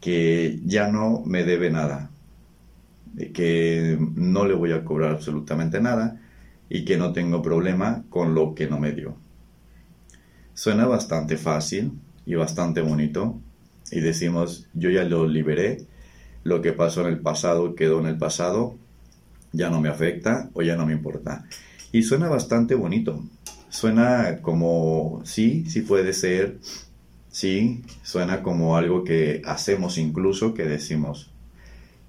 que 0.00 0.60
ya 0.64 0.88
no 0.88 1.22
me 1.24 1.44
debe 1.44 1.70
nada, 1.70 2.10
que 3.34 3.98
no 4.14 4.46
le 4.46 4.54
voy 4.54 4.72
a 4.72 4.84
cobrar 4.84 5.12
absolutamente 5.12 5.80
nada, 5.80 6.20
y 6.68 6.84
que 6.84 6.96
no 6.96 7.12
tengo 7.12 7.42
problema 7.42 8.04
con 8.10 8.34
lo 8.34 8.54
que 8.54 8.68
no 8.68 8.78
me 8.78 8.92
dio. 8.92 9.16
Suena 10.58 10.86
bastante 10.86 11.36
fácil 11.36 11.92
y 12.26 12.34
bastante 12.34 12.80
bonito 12.80 13.40
y 13.92 14.00
decimos, 14.00 14.66
yo 14.74 14.90
ya 14.90 15.04
lo 15.04 15.28
liberé, 15.28 15.86
lo 16.42 16.62
que 16.62 16.72
pasó 16.72 17.02
en 17.02 17.06
el 17.06 17.20
pasado 17.20 17.76
quedó 17.76 18.00
en 18.00 18.06
el 18.06 18.18
pasado, 18.18 18.76
ya 19.52 19.70
no 19.70 19.80
me 19.80 19.88
afecta 19.88 20.50
o 20.54 20.62
ya 20.62 20.74
no 20.74 20.84
me 20.84 20.94
importa. 20.94 21.44
Y 21.92 22.02
suena 22.02 22.28
bastante 22.28 22.74
bonito. 22.74 23.22
Suena 23.68 24.38
como, 24.42 25.22
sí, 25.24 25.64
sí 25.68 25.82
puede 25.82 26.12
ser, 26.12 26.58
sí, 27.30 27.84
suena 28.02 28.42
como 28.42 28.76
algo 28.76 29.04
que 29.04 29.42
hacemos 29.44 29.96
incluso, 29.96 30.54
que 30.54 30.64
decimos, 30.64 31.30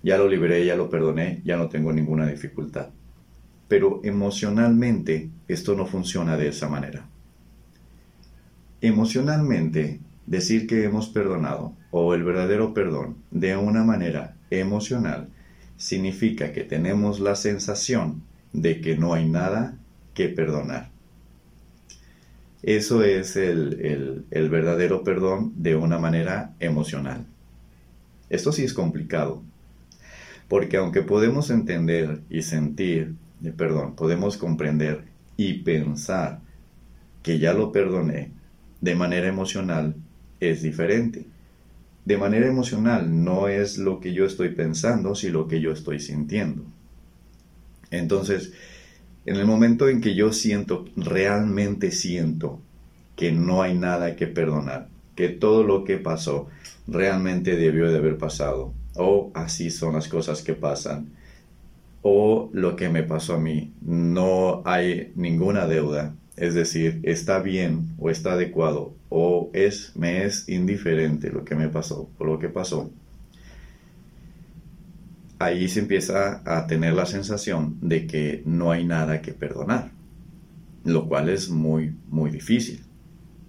ya 0.01 0.17
lo 0.17 0.27
liberé, 0.27 0.65
ya 0.65 0.75
lo 0.75 0.89
perdoné, 0.89 1.43
ya 1.45 1.55
no 1.55 1.69
tengo 1.69 1.93
ninguna 1.93 2.25
dificultad. 2.25 2.87
Pero 3.67 4.01
emocionalmente 4.03 5.29
esto 5.47 5.75
no 5.75 5.85
funciona 5.85 6.35
de 6.35 6.47
esa 6.47 6.67
manera. 6.67 7.08
Emocionalmente, 8.81 9.99
decir 10.25 10.67
que 10.67 10.85
hemos 10.85 11.09
perdonado 11.09 11.73
o 11.91 12.13
el 12.13 12.23
verdadero 12.23 12.73
perdón 12.73 13.17
de 13.31 13.57
una 13.57 13.83
manera 13.83 14.35
emocional 14.51 15.27
significa 15.75 16.53
que 16.53 16.63
tenemos 16.63 17.19
la 17.19 17.35
sensación 17.35 18.21
de 18.53 18.79
que 18.79 18.95
no 18.95 19.13
hay 19.13 19.27
nada 19.27 19.75
que 20.13 20.29
perdonar. 20.29 20.89
Eso 22.61 23.03
es 23.03 23.35
el, 23.35 24.25
el, 24.31 24.49
verdadero 24.49 25.03
perdón 25.03 25.53
de 25.55 25.75
una 25.75 25.97
manera 25.97 26.53
emocional. 26.59 27.25
Esto 28.29 28.51
sí 28.51 28.63
es 28.63 28.73
complicado, 28.73 29.41
porque 30.47 30.77
aunque 30.77 31.01
podemos 31.01 31.49
entender 31.49 32.21
y 32.29 32.43
sentir 32.43 33.15
perdón, 33.57 33.95
podemos 33.95 34.37
comprender 34.37 35.05
y 35.37 35.63
pensar 35.63 36.41
que 37.23 37.39
ya 37.39 37.53
lo 37.53 37.71
perdoné 37.71 38.38
de 38.81 38.95
manera 38.95 39.27
emocional 39.27 39.95
es 40.39 40.61
diferente. 40.61 41.25
De 42.05 42.17
manera 42.17 42.47
emocional 42.47 43.23
no 43.23 43.47
es 43.47 43.77
lo 43.77 43.99
que 43.99 44.13
yo 44.13 44.25
estoy 44.25 44.49
pensando, 44.49 45.15
sino 45.15 45.39
lo 45.39 45.47
que 45.47 45.61
yo 45.61 45.71
estoy 45.71 45.99
sintiendo. 45.99 46.63
Entonces, 47.91 48.53
en 49.25 49.35
el 49.35 49.45
momento 49.45 49.89
en 49.89 50.01
que 50.01 50.15
yo 50.15 50.31
siento, 50.33 50.85
realmente 50.95 51.91
siento 51.91 52.59
que 53.15 53.31
no 53.31 53.61
hay 53.61 53.75
nada 53.75 54.15
que 54.15 54.27
perdonar, 54.27 54.87
que 55.15 55.29
todo 55.29 55.63
lo 55.63 55.83
que 55.83 55.97
pasó 55.97 56.47
realmente 56.87 57.57
debió 57.57 57.91
de 57.91 57.97
haber 57.97 58.17
pasado, 58.17 58.73
o 58.95 59.31
así 59.33 59.69
son 59.69 59.93
las 59.93 60.07
cosas 60.07 60.41
que 60.41 60.53
pasan, 60.53 61.09
o 62.01 62.49
lo 62.53 62.75
que 62.75 62.89
me 62.89 63.03
pasó 63.03 63.35
a 63.35 63.39
mí. 63.39 63.73
No 63.81 64.61
hay 64.65 65.11
ninguna 65.15 65.67
deuda, 65.67 66.15
es 66.39 66.53
decir, 66.53 66.99
está 67.03 67.39
bien 67.39 67.89
o 67.97 68.09
está 68.09 68.33
adecuado 68.33 68.95
o 69.09 69.49
es 69.53 69.95
me 69.95 70.25
es 70.25 70.47
indiferente 70.49 71.31
lo 71.31 71.43
que 71.43 71.55
me 71.55 71.69
pasó 71.69 72.09
o 72.17 72.25
lo 72.25 72.39
que 72.39 72.49
pasó. 72.49 72.91
Ahí 75.37 75.69
se 75.69 75.79
empieza 75.79 76.41
a 76.45 76.67
tener 76.67 76.93
la 76.93 77.05
sensación 77.05 77.77
de 77.81 78.07
que 78.07 78.43
no 78.45 78.71
hay 78.71 78.85
nada 78.85 79.21
que 79.21 79.33
perdonar, 79.33 79.91
lo 80.83 81.07
cual 81.07 81.29
es 81.29 81.49
muy 81.49 81.95
muy 82.07 82.31
difícil, 82.31 82.81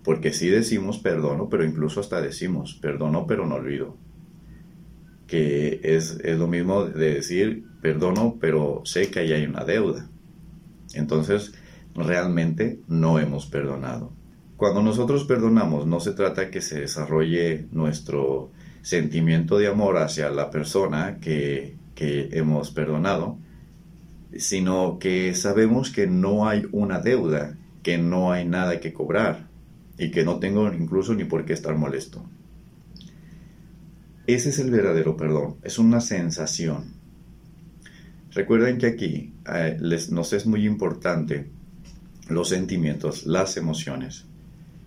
porque 0.04 0.32
si 0.32 0.48
decimos 0.48 0.98
perdono, 0.98 1.48
pero 1.48 1.64
incluso 1.64 2.00
hasta 2.00 2.20
decimos 2.20 2.74
perdono 2.74 3.26
pero 3.26 3.46
no 3.46 3.56
olvido 3.56 3.96
que 5.30 5.80
es, 5.84 6.18
lo 6.24 6.48
mismo 6.48 6.84
de 6.84 7.14
decir 7.14 7.64
perdono, 7.80 8.36
pero 8.40 8.82
sé 8.84 9.12
que 9.12 9.20
ahí 9.20 9.32
hay 9.32 9.46
una 9.46 9.64
deuda. 9.64 10.08
Entonces, 10.92 11.52
realmente 11.94 12.80
no 12.88 13.18
hemos 13.18 13.46
perdonado. 13.46 14.12
Cuando 14.56 14.82
nosotros 14.82 15.24
perdonamos, 15.24 15.86
no 15.86 16.00
se 16.00 16.12
trata 16.12 16.50
que 16.50 16.60
se 16.60 16.80
desarrolle 16.80 17.66
nuestro 17.72 18.50
sentimiento 18.82 19.58
de 19.58 19.68
amor 19.68 19.98
hacia 19.98 20.30
la 20.30 20.50
persona 20.50 21.18
que, 21.20 21.76
que 21.94 22.28
hemos 22.32 22.70
perdonado, 22.70 23.38
sino 24.36 24.98
que 24.98 25.34
sabemos 25.34 25.90
que 25.90 26.06
no 26.06 26.48
hay 26.48 26.66
una 26.72 27.00
deuda, 27.00 27.56
que 27.82 27.98
no 27.98 28.32
hay 28.32 28.46
nada 28.46 28.80
que 28.80 28.92
cobrar 28.92 29.48
y 29.98 30.10
que 30.10 30.24
no 30.24 30.38
tengo 30.38 30.72
incluso 30.72 31.14
ni 31.14 31.24
por 31.24 31.44
qué 31.44 31.52
estar 31.52 31.76
molesto. 31.76 32.24
Ese 34.26 34.50
es 34.50 34.58
el 34.58 34.70
verdadero 34.70 35.16
perdón, 35.16 35.56
es 35.62 35.78
una 35.78 36.00
sensación. 36.00 36.94
Recuerden 38.32 38.78
que 38.78 38.86
aquí 38.86 39.32
eh, 39.52 39.76
les, 39.80 40.10
nos 40.10 40.32
es 40.32 40.46
muy 40.46 40.64
importante 40.64 41.50
los 42.30 42.48
sentimientos, 42.48 43.26
las 43.26 43.56
emociones. 43.56 44.26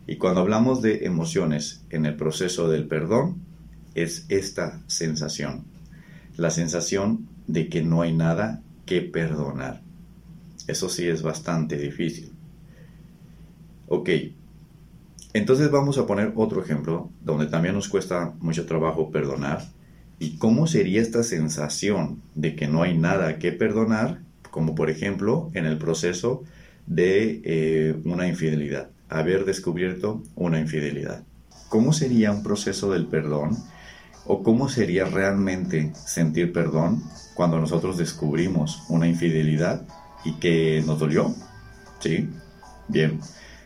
Y 0.07 0.17
cuando 0.17 0.41
hablamos 0.41 0.81
de 0.81 1.05
emociones 1.05 1.83
en 1.89 2.05
el 2.05 2.15
proceso 2.15 2.69
del 2.69 2.87
perdón, 2.87 3.41
es 3.95 4.25
esta 4.29 4.81
sensación, 4.87 5.65
la 6.35 6.49
sensación 6.49 7.27
de 7.47 7.69
que 7.69 7.83
no 7.83 8.01
hay 8.01 8.13
nada 8.13 8.61
que 8.85 9.01
perdonar. 9.01 9.81
Eso 10.67 10.89
sí 10.89 11.07
es 11.07 11.21
bastante 11.21 11.77
difícil. 11.77 12.31
Ok, 13.87 14.09
entonces 15.33 15.71
vamos 15.71 15.97
a 15.97 16.05
poner 16.05 16.33
otro 16.35 16.63
ejemplo 16.63 17.09
donde 17.21 17.47
también 17.47 17.75
nos 17.75 17.89
cuesta 17.89 18.33
mucho 18.39 18.65
trabajo 18.65 19.11
perdonar. 19.11 19.63
¿Y 20.19 20.37
cómo 20.37 20.67
sería 20.67 21.01
esta 21.01 21.23
sensación 21.23 22.21
de 22.35 22.55
que 22.55 22.67
no 22.67 22.83
hay 22.83 22.97
nada 22.97 23.39
que 23.39 23.51
perdonar? 23.51 24.21
Como 24.51 24.75
por 24.75 24.89
ejemplo 24.89 25.49
en 25.53 25.65
el 25.65 25.77
proceso 25.77 26.43
de 26.85 27.41
eh, 27.43 27.95
una 28.05 28.27
infidelidad, 28.27 28.89
haber 29.09 29.45
descubierto 29.45 30.23
una 30.35 30.59
infidelidad. 30.59 31.23
¿Cómo 31.69 31.93
sería 31.93 32.31
un 32.31 32.43
proceso 32.43 32.91
del 32.91 33.07
perdón? 33.07 33.57
¿O 34.25 34.43
cómo 34.43 34.69
sería 34.69 35.05
realmente 35.05 35.91
sentir 35.95 36.53
perdón 36.53 37.03
cuando 37.33 37.59
nosotros 37.59 37.97
descubrimos 37.97 38.83
una 38.89 39.07
infidelidad 39.07 39.85
y 40.23 40.33
que 40.33 40.83
nos 40.85 40.99
dolió? 40.99 41.33
¿Sí? 41.99 42.29
Bien. 42.87 43.19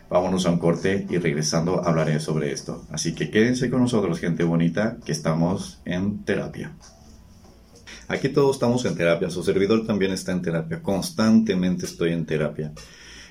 Vámonos 0.10 0.46
a 0.46 0.52
un 0.52 0.60
corte 0.60 1.06
y 1.10 1.18
regresando 1.18 1.86
hablaré 1.86 2.20
sobre 2.22 2.54
esto. 2.54 2.86
Así 2.92 3.14
que 3.14 3.30
quédense 3.30 3.70
con 3.70 3.82
nosotros, 3.82 4.20
gente 4.20 4.46
bonita, 4.46 4.98
que 5.04 5.12
estamos 5.12 5.82
en 5.84 6.24
terapia. 6.24 6.72
Aquí 8.08 8.30
todos 8.30 8.56
estamos 8.56 8.86
en 8.86 8.96
terapia, 8.96 9.30
su 9.30 9.44
servidor 9.44 9.86
también 9.86 10.14
está 10.14 10.32
en 10.32 10.42
terapia, 10.42 10.82
constantemente 10.82 11.86
estoy 11.86 12.14
en 12.14 12.26
terapia. 12.26 12.72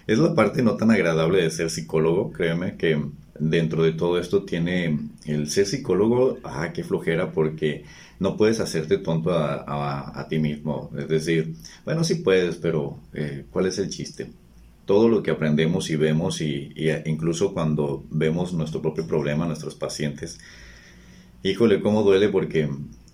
Es 0.06 0.18
la 0.18 0.34
parte 0.34 0.62
no 0.62 0.76
tan 0.76 0.90
agradable 0.92 1.42
de 1.42 1.50
ser 1.50 1.68
psicólogo, 1.68 2.32
créeme 2.32 2.76
que 2.76 3.00
dentro 3.38 3.82
de 3.82 3.92
todo 3.92 4.18
esto 4.18 4.44
tiene 4.44 4.98
el 5.25 5.50
ser 5.50 5.66
psicólogo, 5.66 6.38
ah, 6.44 6.72
qué 6.72 6.84
flojera, 6.84 7.32
porque 7.32 7.84
no 8.20 8.36
puedes 8.36 8.60
hacerte 8.60 8.98
tonto 8.98 9.32
a, 9.32 10.26
ti 10.28 10.38
mismo. 10.38 10.90
Es 10.96 11.08
decir, 11.08 11.54
bueno, 11.84 12.04
sí 12.04 12.16
puedes, 12.16 12.56
pero 12.56 12.98
eh, 13.14 13.44
¿cuál 13.50 13.66
es 13.66 13.78
el 13.78 13.90
chiste? 13.90 14.30
Todo 14.84 15.08
lo 15.08 15.22
que 15.22 15.32
aprendemos 15.32 15.90
y 15.90 15.96
vemos, 15.96 16.40
y, 16.40 16.72
incluso 17.04 17.52
cuando 17.52 18.04
vemos 18.10 18.52
nuestro 18.52 18.80
propio 18.80 19.06
problema, 19.06 19.46
nuestros 19.46 19.75
pacientes, 19.75 20.38
híjole, 21.42 21.80
cómo 21.80 22.02
duele 22.02 22.28
porque 22.28 22.68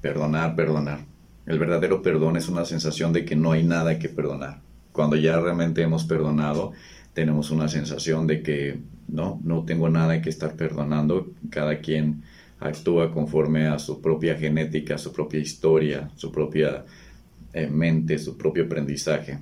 Perdonar, 0.01 0.57
perdonar. 0.57 1.05
El 1.47 1.61
verdadero 1.61 2.03
perdón 2.03 2.37
es 2.37 2.49
una 2.49 2.65
sensación 2.65 3.13
de 3.13 3.25
que 3.25 3.37
no 3.37 3.53
hay 3.53 3.63
nada 3.63 4.01
que 4.01 4.09
perdonar. 4.09 4.61
Cuando 4.91 5.15
ya 5.15 5.39
realmente 5.39 5.83
hemos 5.83 6.03
perdonado, 6.03 6.73
tenemos 7.15 7.53
una 7.53 7.69
sensación 7.69 8.27
de 8.27 8.43
que 8.43 8.81
no, 9.07 9.41
no 9.45 9.65
tengo 9.65 9.89
nada 9.89 10.21
que 10.21 10.31
estar 10.31 10.57
perdonando. 10.57 11.29
Cada 11.49 11.79
quien 11.79 12.25
actúa 12.59 13.13
conforme 13.13 13.69
a 13.69 13.79
su 13.79 14.03
propia 14.03 14.35
genética, 14.35 14.99
su 14.99 15.13
propia 15.13 15.39
historia, 15.39 16.11
su 16.17 16.33
propia 16.33 16.87
eh, 17.53 17.69
mente, 17.69 18.19
su 18.19 18.37
propio 18.37 18.65
aprendizaje. 18.65 19.39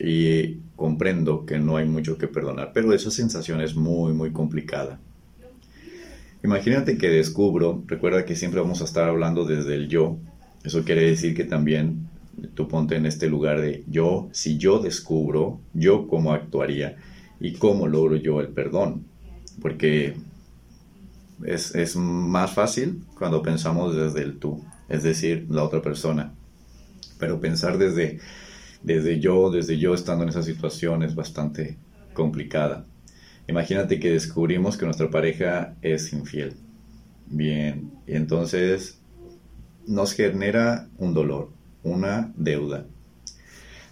Y 0.00 0.56
comprendo 0.74 1.46
que 1.46 1.60
no 1.60 1.76
hay 1.76 1.86
mucho 1.86 2.18
que 2.18 2.26
perdonar, 2.26 2.72
pero 2.74 2.92
esa 2.92 3.12
sensación 3.12 3.60
es 3.60 3.76
muy, 3.76 4.12
muy 4.12 4.32
complicada. 4.32 4.98
Imagínate 6.44 6.98
que 6.98 7.08
descubro, 7.08 7.84
recuerda 7.86 8.24
que 8.24 8.34
siempre 8.34 8.60
vamos 8.60 8.80
a 8.80 8.84
estar 8.84 9.08
hablando 9.08 9.44
desde 9.44 9.74
el 9.74 9.88
yo. 9.88 10.18
Eso 10.64 10.84
quiere 10.84 11.02
decir 11.02 11.34
que 11.34 11.44
también 11.44 12.08
tú 12.54 12.66
ponte 12.68 12.96
en 12.96 13.06
este 13.06 13.28
lugar 13.28 13.60
de 13.60 13.84
yo, 13.86 14.28
si 14.32 14.58
yo 14.58 14.78
descubro, 14.78 15.60
yo 15.72 16.08
cómo 16.08 16.32
actuaría 16.32 16.96
y 17.40 17.52
cómo 17.54 17.86
logro 17.86 18.16
yo 18.16 18.40
el 18.40 18.48
perdón. 18.48 19.04
Porque 19.60 20.16
es, 21.44 21.74
es 21.74 21.96
más 21.96 22.52
fácil 22.52 23.04
cuando 23.18 23.42
pensamos 23.42 23.94
desde 23.94 24.22
el 24.22 24.38
tú, 24.38 24.64
es 24.88 25.02
decir, 25.02 25.46
la 25.48 25.62
otra 25.62 25.80
persona. 25.80 26.34
Pero 27.18 27.40
pensar 27.40 27.78
desde, 27.78 28.18
desde 28.82 29.20
yo, 29.20 29.50
desde 29.50 29.78
yo 29.78 29.94
estando 29.94 30.24
en 30.24 30.30
esa 30.30 30.42
situación 30.42 31.04
es 31.04 31.14
bastante 31.14 31.76
complicada. 32.14 32.84
Imagínate 33.48 33.98
que 33.98 34.12
descubrimos 34.12 34.76
que 34.76 34.84
nuestra 34.84 35.10
pareja 35.10 35.74
es 35.82 36.12
infiel. 36.12 36.54
Bien, 37.26 37.90
y 38.06 38.14
entonces 38.14 39.00
nos 39.86 40.12
genera 40.12 40.88
un 40.98 41.14
dolor, 41.14 41.50
una 41.82 42.32
deuda. 42.36 42.86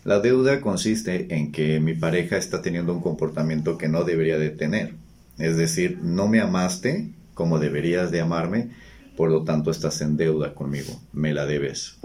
La 0.04 0.20
deuda 0.20 0.60
consiste 0.60 1.34
en 1.34 1.52
que 1.52 1.80
mi 1.80 1.94
pareja 1.94 2.36
está 2.36 2.62
teniendo 2.62 2.94
un 2.94 3.02
comportamiento 3.02 3.76
que 3.76 3.88
no 3.88 4.04
debería 4.04 4.38
de 4.38 4.50
tener. 4.50 4.94
Es 5.38 5.56
decir, 5.56 5.98
no 6.02 6.28
me 6.28 6.40
amaste 6.40 7.10
como 7.34 7.58
deberías 7.58 8.10
de 8.10 8.20
amarme, 8.20 8.70
por 9.16 9.30
lo 9.30 9.44
tanto 9.44 9.70
estás 9.70 10.00
en 10.02 10.16
deuda 10.16 10.54
conmigo, 10.54 11.00
me 11.12 11.32
la 11.32 11.46
debes. 11.46 11.98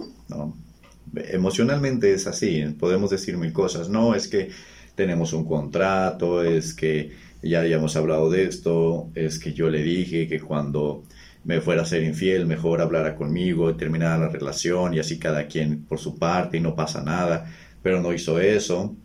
Emocionalmente 1.15 2.13
es 2.13 2.27
así, 2.27 2.63
podemos 2.79 3.10
decir 3.10 3.38
mil 3.38 3.53
cosas. 3.53 3.89
No, 3.89 4.15
es 4.15 4.27
que 4.27 4.49
tenemos 4.95 5.34
un 5.34 5.45
contrato, 5.45 6.43
es 6.43 6.73
que 6.73 7.12
ya 7.49 7.62
habíamos 7.62 7.95
hablado 7.95 8.29
de 8.29 8.45
esto, 8.45 9.10
es 9.13 9.39
que 9.39 9.53
yo 9.53 9.69
le 9.69 9.84
dije 9.84 10.27
que 10.27 10.39
cuando 10.39 11.03
me 11.43 11.62
fuera 11.62 11.84
a 11.84 11.86
ser 11.86 12.03
infiel, 12.03 12.47
mejor 12.47 12.81
hablara 12.81 13.15
conmigo, 13.15 13.69
y 13.69 13.75
terminara 13.75 14.17
la 14.17 14.29
relación 14.29 14.95
y 14.95 14.99
así 14.99 15.19
cada 15.19 15.45
quien 15.47 15.84
por 15.86 15.99
su 15.99 16.17
parte 16.17 16.58
y 16.58 16.60
no 16.60 16.75
pasa 16.75 17.03
nada, 17.03 17.51
pero 17.84 18.01
no 18.01 18.13
hizo 18.13 18.39
eso, 18.39 18.95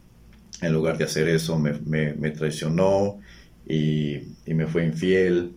en 0.63 0.73
lugar 0.73 0.97
de 0.97 1.05
hacer 1.05 1.29
eso 1.29 1.59
me, 1.59 2.31
traicionó 2.31 3.21
y, 3.69 4.21
me 4.47 4.67
fue 4.67 4.87
infiel. 4.87 5.53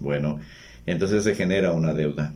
Bueno, 0.00 0.40
entonces 0.86 1.22
se 1.22 1.34
genera 1.34 1.72
una 1.72 1.94
deuda 1.94 2.34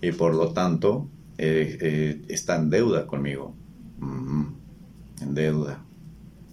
y 0.00 0.12
por 0.12 0.34
lo 0.34 0.52
tanto 0.52 1.08
eh, 1.36 1.78
eh, 1.80 2.22
está 2.28 2.56
en 2.56 2.70
deuda 2.70 3.06
conmigo, 3.06 3.56
en 5.20 5.34
deuda. 5.34 5.84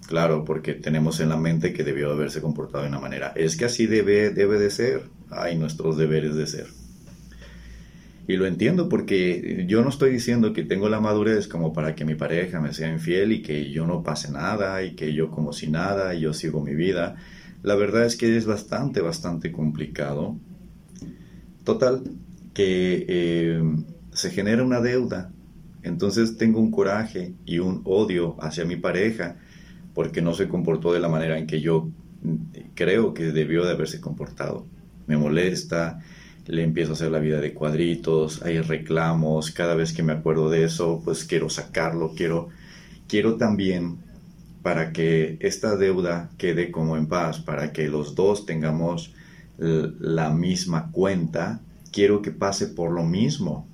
Claro, 0.07 0.45
porque 0.45 0.73
tenemos 0.73 1.19
en 1.19 1.29
la 1.29 1.37
mente 1.37 1.73
que 1.73 1.83
debió 1.83 2.11
haberse 2.11 2.41
comportado 2.41 2.83
de 2.83 2.89
una 2.89 2.99
manera. 2.99 3.33
Es 3.35 3.57
que 3.57 3.65
así 3.65 3.87
debe, 3.87 4.29
debe 4.29 4.59
de 4.59 4.69
ser. 4.69 5.03
Hay 5.31 5.57
nuestros 5.57 5.97
deberes 5.97 6.35
de 6.35 6.45
ser. 6.45 6.67
Y 8.27 8.37
lo 8.37 8.45
entiendo 8.45 8.89
porque 8.89 9.65
yo 9.67 9.83
no 9.83 9.89
estoy 9.89 10.11
diciendo 10.11 10.53
que 10.53 10.63
tengo 10.63 10.89
la 10.89 10.99
madurez 10.99 11.47
como 11.47 11.73
para 11.73 11.95
que 11.95 12.05
mi 12.05 12.15
pareja 12.15 12.59
me 12.59 12.73
sea 12.73 12.91
infiel 12.91 13.31
y 13.31 13.41
que 13.41 13.71
yo 13.71 13.85
no 13.85 14.03
pase 14.03 14.31
nada 14.31 14.83
y 14.83 14.95
que 14.95 15.13
yo 15.13 15.29
como 15.29 15.53
si 15.53 15.67
nada 15.67 16.13
y 16.15 16.21
yo 16.21 16.33
sigo 16.33 16.61
mi 16.61 16.73
vida. 16.73 17.15
La 17.61 17.75
verdad 17.75 18.05
es 18.05 18.15
que 18.15 18.35
es 18.35 18.45
bastante, 18.45 19.01
bastante 19.01 19.51
complicado. 19.51 20.37
Total, 21.63 22.03
que 22.53 23.05
eh, 23.07 23.63
se 24.11 24.29
genera 24.31 24.63
una 24.63 24.81
deuda. 24.81 25.31
Entonces 25.81 26.37
tengo 26.37 26.59
un 26.59 26.71
coraje 26.71 27.33
y 27.45 27.59
un 27.59 27.81
odio 27.85 28.37
hacia 28.39 28.65
mi 28.65 28.75
pareja 28.75 29.37
porque 29.95 30.21
no 30.21 30.35
se 30.35 30.47
comportó 30.47 30.93
de 30.93 30.99
la 30.99 31.09
manera 31.09 31.39
en 31.39 31.47
que 31.47 31.61
yo 31.61 31.89
creo 32.75 33.15
que 33.15 33.31
debió 33.31 33.65
de 33.65 33.71
haberse 33.71 33.99
comportado. 33.99 34.67
Me 35.07 35.17
molesta, 35.17 35.99
le 36.45 36.63
empiezo 36.63 36.91
a 36.91 36.93
hacer 36.93 37.11
la 37.11 37.19
vida 37.19 37.41
de 37.41 37.53
cuadritos, 37.53 38.43
hay 38.43 38.59
reclamos, 38.59 39.51
cada 39.51 39.73
vez 39.73 39.93
que 39.93 40.03
me 40.03 40.13
acuerdo 40.13 40.49
de 40.49 40.65
eso, 40.65 41.01
pues 41.03 41.23
quiero 41.23 41.49
sacarlo, 41.49 42.13
quiero, 42.15 42.49
quiero 43.07 43.37
también 43.37 43.97
para 44.61 44.91
que 44.91 45.37
esta 45.39 45.75
deuda 45.75 46.29
quede 46.37 46.71
como 46.71 46.97
en 46.97 47.07
paz, 47.07 47.39
para 47.39 47.71
que 47.71 47.87
los 47.87 48.15
dos 48.15 48.45
tengamos 48.45 49.13
la 49.57 50.31
misma 50.31 50.91
cuenta, 50.91 51.61
quiero 51.91 52.21
que 52.21 52.31
pase 52.31 52.67
por 52.67 52.91
lo 52.91 53.03
mismo. 53.03 53.67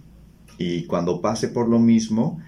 Y 0.58 0.84
cuando 0.86 1.22
pase 1.22 1.48
por 1.48 1.68
lo 1.68 1.80
mismo, 1.80 2.40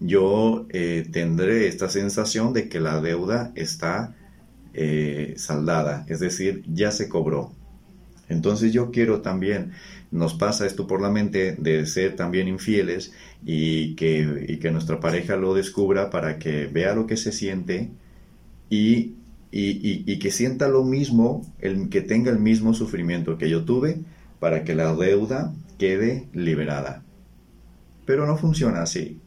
yo 0.00 0.66
eh, 0.70 1.06
tendré 1.10 1.68
esta 1.68 1.88
sensación 1.88 2.52
de 2.52 2.68
que 2.68 2.80
la 2.80 3.00
deuda 3.00 3.52
está 3.54 4.14
eh, 4.74 5.34
saldada, 5.36 6.04
es 6.08 6.20
decir, 6.20 6.62
ya 6.72 6.90
se 6.92 7.08
cobró. 7.08 7.52
Entonces 8.28 8.72
yo 8.72 8.90
quiero 8.90 9.22
también, 9.22 9.72
nos 10.10 10.34
pasa 10.34 10.66
esto 10.66 10.86
por 10.86 11.00
la 11.00 11.10
mente 11.10 11.56
de 11.58 11.86
ser 11.86 12.14
también 12.16 12.46
infieles 12.46 13.12
y 13.44 13.94
que, 13.96 14.46
y 14.48 14.58
que 14.58 14.70
nuestra 14.70 15.00
pareja 15.00 15.36
lo 15.36 15.54
descubra 15.54 16.10
para 16.10 16.38
que 16.38 16.66
vea 16.66 16.94
lo 16.94 17.06
que 17.06 17.16
se 17.16 17.32
siente 17.32 17.90
y, 18.70 19.14
y, 19.50 20.18
que 20.18 20.30
sienta 20.30 20.68
lo 20.68 20.84
mismo, 20.84 21.42
el, 21.58 21.88
que 21.88 22.02
tenga 22.02 22.30
el 22.30 22.38
mismo 22.38 22.74
sufrimiento 22.74 23.38
que 23.38 23.48
yo 23.48 23.64
tuve 23.64 24.00
para 24.40 24.62
que 24.64 24.74
la 24.74 24.94
deuda 24.94 25.54
quede 25.78 26.28
liberada. 26.34 27.02
Pero 28.04 28.26
no 28.26 28.36
funciona 28.36 28.82
así. 28.82 29.20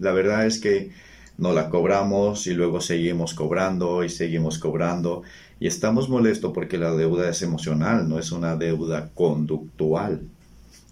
La 0.00 0.12
verdad 0.12 0.46
es 0.46 0.58
que 0.58 0.90
no 1.38 1.52
la 1.52 1.70
cobramos 1.70 2.46
y 2.46 2.54
luego 2.54 2.80
seguimos 2.80 3.34
cobrando 3.34 4.02
y 4.02 4.08
seguimos 4.08 4.58
cobrando 4.58 5.22
y 5.60 5.66
estamos 5.66 6.08
molestos 6.08 6.52
porque 6.52 6.78
la 6.78 6.92
deuda 6.92 7.28
es 7.28 7.42
emocional, 7.42 8.08
no 8.08 8.18
es 8.18 8.32
una 8.32 8.56
deuda 8.56 9.10
conductual. 9.14 10.22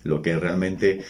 Lo 0.05 0.23
que 0.23 0.39
realmente 0.39 1.03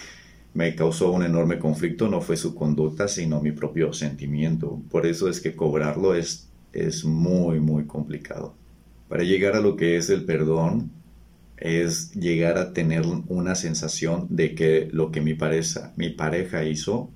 me 0.55 0.75
causó 0.75 1.13
un 1.13 1.25
enorme 1.25 1.59
conflicto 1.59 2.09
no 2.09 2.21
fue 2.21 2.37
su 2.37 2.55
conducta, 2.55 3.09
sino 3.09 3.41
mi 3.41 3.53
propio 3.53 3.93
sentimiento. 3.93 4.81
Por 4.91 5.07
eso 5.07 5.29
es 5.29 5.41
que 5.41 5.55
cobrarlo 5.55 6.15
es, 6.15 6.49
es 6.73 7.05
muy, 7.05 7.61
muy 7.61 7.85
complicado. 7.85 8.55
Para 9.09 9.25
llegar 9.25 9.55
a 9.57 9.61
lo 9.61 9.77
que 9.77 9.97
es 9.97 10.11
el 10.11 10.25
perdón, 10.25 10.91
es 11.57 12.13
llegar 12.13 12.59
a 12.59 12.73
tener 12.73 13.03
una 13.29 13.55
sensación 13.55 14.27
de 14.31 14.55
que 14.55 14.89
lo 14.93 15.11
que 15.11 15.21
mi 15.21 15.35
pareja, 15.35 15.93
mi 15.97 16.11
pareja 16.11 16.65
hizo 16.65 17.11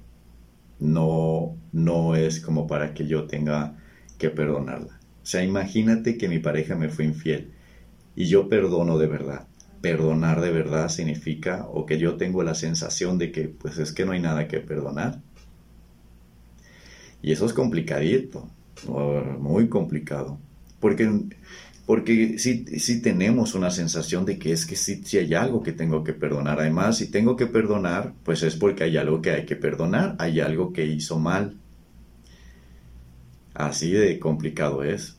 no, 0.83 1.57
no 1.73 2.17
es 2.17 2.41
como 2.41 2.67
para 2.67 2.93
que 2.93 3.07
yo 3.07 3.27
tenga 3.27 3.79
que 4.19 4.31
perdonarla. 4.31 4.99
O 5.23 5.27
sea, 5.27 5.45
imagínate 5.45 6.19
que 6.19 6.29
mi 6.29 6.41
pareja 6.41 6.75
me 6.75 6.89
fue 6.89 7.05
infiel 7.05 7.53
y 8.17 8.27
yo 8.27 8.49
perdono 8.49 8.99
de 8.99 9.07
verdad. 9.07 9.47
Perdonar 9.81 10.41
de 10.41 10.51
verdad 10.51 10.89
significa 10.89 11.67
o 11.69 11.87
que 11.87 11.99
yo 11.99 12.17
tengo 12.17 12.43
la 12.43 12.55
sensación 12.55 13.19
de 13.19 13.31
que 13.31 13.49
pues 13.49 13.79
es 13.79 13.93
que 13.93 14.05
no 14.05 14.13
hay 14.13 14.21
nada 14.21 14.49
que 14.49 14.61
perdonar. 14.61 15.21
Y 17.23 17.31
eso 17.31 17.47
es 17.47 17.53
complicadito, 17.53 18.49
muy 19.39 19.69
complicado. 19.69 20.41
Porque, 20.81 21.09
porque 21.93 22.39
sí, 22.39 23.03
tenemos 23.03 23.55
una 23.55 23.71
sensación 23.71 24.25
de 24.25 24.39
que 24.39 24.51
es 24.53 24.65
que 24.65 24.77
sí, 24.77 25.03
sí 25.05 25.19
hay 25.19 25.35
algo 25.35 25.63
que 25.63 25.73
tengo 25.73 26.03
que 26.03 26.15
perdonar. 26.15 26.59
Además, 26.59 26.97
si 26.97 27.11
tengo 27.11 27.37
que 27.37 27.47
perdonar, 27.47 28.15
pues 28.25 28.43
es 28.43 28.57
porque 28.57 28.85
hay 28.85 28.97
algo 28.97 29.21
que 29.21 29.33
hay 29.33 29.45
que 29.45 29.57
perdonar, 29.57 30.17
hay 30.19 30.41
algo 30.41 30.73
que 30.73 30.87
hizo 30.87 31.19
mal. 31.19 31.59
Así 33.53 33.91
de 33.91 34.19
complicado 34.19 34.83
es. 34.83 35.19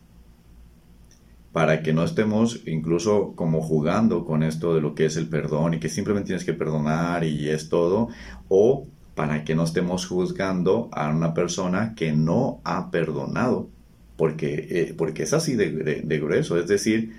Para 1.52 1.84
que 1.84 1.94
no 1.94 2.04
estemos 2.04 2.62
incluso 2.66 3.34
como 3.36 3.62
jugando 3.62 4.26
con 4.26 4.42
esto 4.42 4.74
de 4.74 4.82
lo 4.82 4.96
que 4.96 5.06
es 5.06 5.16
el 5.16 5.30
perdón 5.30 5.76
y 5.76 5.80
que 5.80 5.90
simplemente 5.90 6.30
tienes 6.30 6.44
que 6.44 6.54
perdonar 6.54 7.24
y 7.24 7.50
es 7.50 7.70
todo. 7.70 8.08
O 8.48 8.88
para 9.14 9.44
que 9.44 9.54
no 9.54 9.66
estemos 9.66 10.08
juzgando 10.08 10.90
a 10.92 11.08
una 11.12 11.36
persona 11.36 11.94
que 11.94 12.14
no 12.14 12.62
ha 12.64 12.90
perdonado. 12.90 13.70
Porque, 14.16 14.68
eh, 14.70 14.94
porque 14.98 15.24
es 15.24 15.34
así 15.34 15.56
de, 15.56 15.72
de 16.04 16.20
grueso. 16.20 16.60
Es 16.60 16.68
decir, 16.68 17.14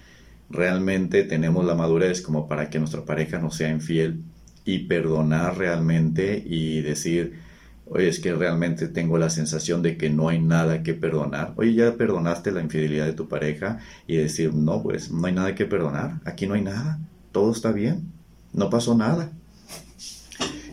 realmente 0.51 1.25
tenemos 1.25 1.65
la 1.65 1.75
madurez 1.75 2.23
como 2.23 2.49
para 2.49 2.71
que 2.71 2.79
nuestra 2.79 3.05
pareja 3.05 3.39
no 3.39 3.51
sea 3.51 3.71
infiel 3.71 4.21
y 4.65 4.81
perdonar 4.81 5.59
realmente 5.59 6.43
y 6.45 6.81
decir, 6.81 7.35
Oye, 7.87 8.09
es 8.09 8.19
que 8.19 8.33
realmente 8.35 8.89
tengo 8.89 9.19
la 9.19 9.29
sensación 9.29 9.83
de 9.83 9.99
que 9.99 10.09
no 10.09 10.31
hay 10.31 10.41
nada 10.41 10.83
que 10.83 10.95
perdonar. 10.95 11.53
Oye, 11.57 11.75
ya 11.75 11.97
perdonaste 11.97 12.51
la 12.51 12.63
infidelidad 12.63 13.05
de 13.05 13.13
tu 13.13 13.29
pareja 13.29 13.79
y 14.07 14.17
decir, 14.17 14.55
no, 14.55 14.83
pues 14.83 15.11
no 15.11 15.27
hay 15.27 15.35
nada 15.35 15.55
que 15.55 15.67
perdonar. 15.67 16.21
Aquí 16.25 16.47
no 16.47 16.55
hay 16.55 16.63
nada. 16.63 16.99
Todo 17.31 17.53
está 17.53 17.73
bien. 17.73 18.11
No 18.55 18.71
pasó 18.71 18.95
nada. 18.95 19.31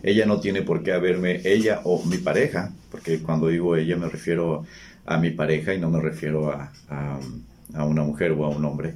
Ella 0.03 0.25
no 0.25 0.39
tiene 0.39 0.61
por 0.61 0.83
qué 0.83 0.93
haberme, 0.93 1.41
ella 1.43 1.81
o 1.83 2.03
mi 2.05 2.17
pareja, 2.17 2.73
porque 2.89 3.19
cuando 3.21 3.49
digo 3.49 3.75
ella 3.75 3.97
me 3.97 4.09
refiero 4.09 4.65
mi 5.19 5.31
pareja 5.31 5.73
y 5.73 5.79
no 5.79 5.89
me 5.89 6.01
refiero 6.01 6.51
a, 6.51 6.71
a, 7.73 7.85
una 7.85 8.03
mujer 8.03 8.31
o 8.31 8.45
a 8.45 8.49
un 8.49 8.63
hombre. 8.65 8.95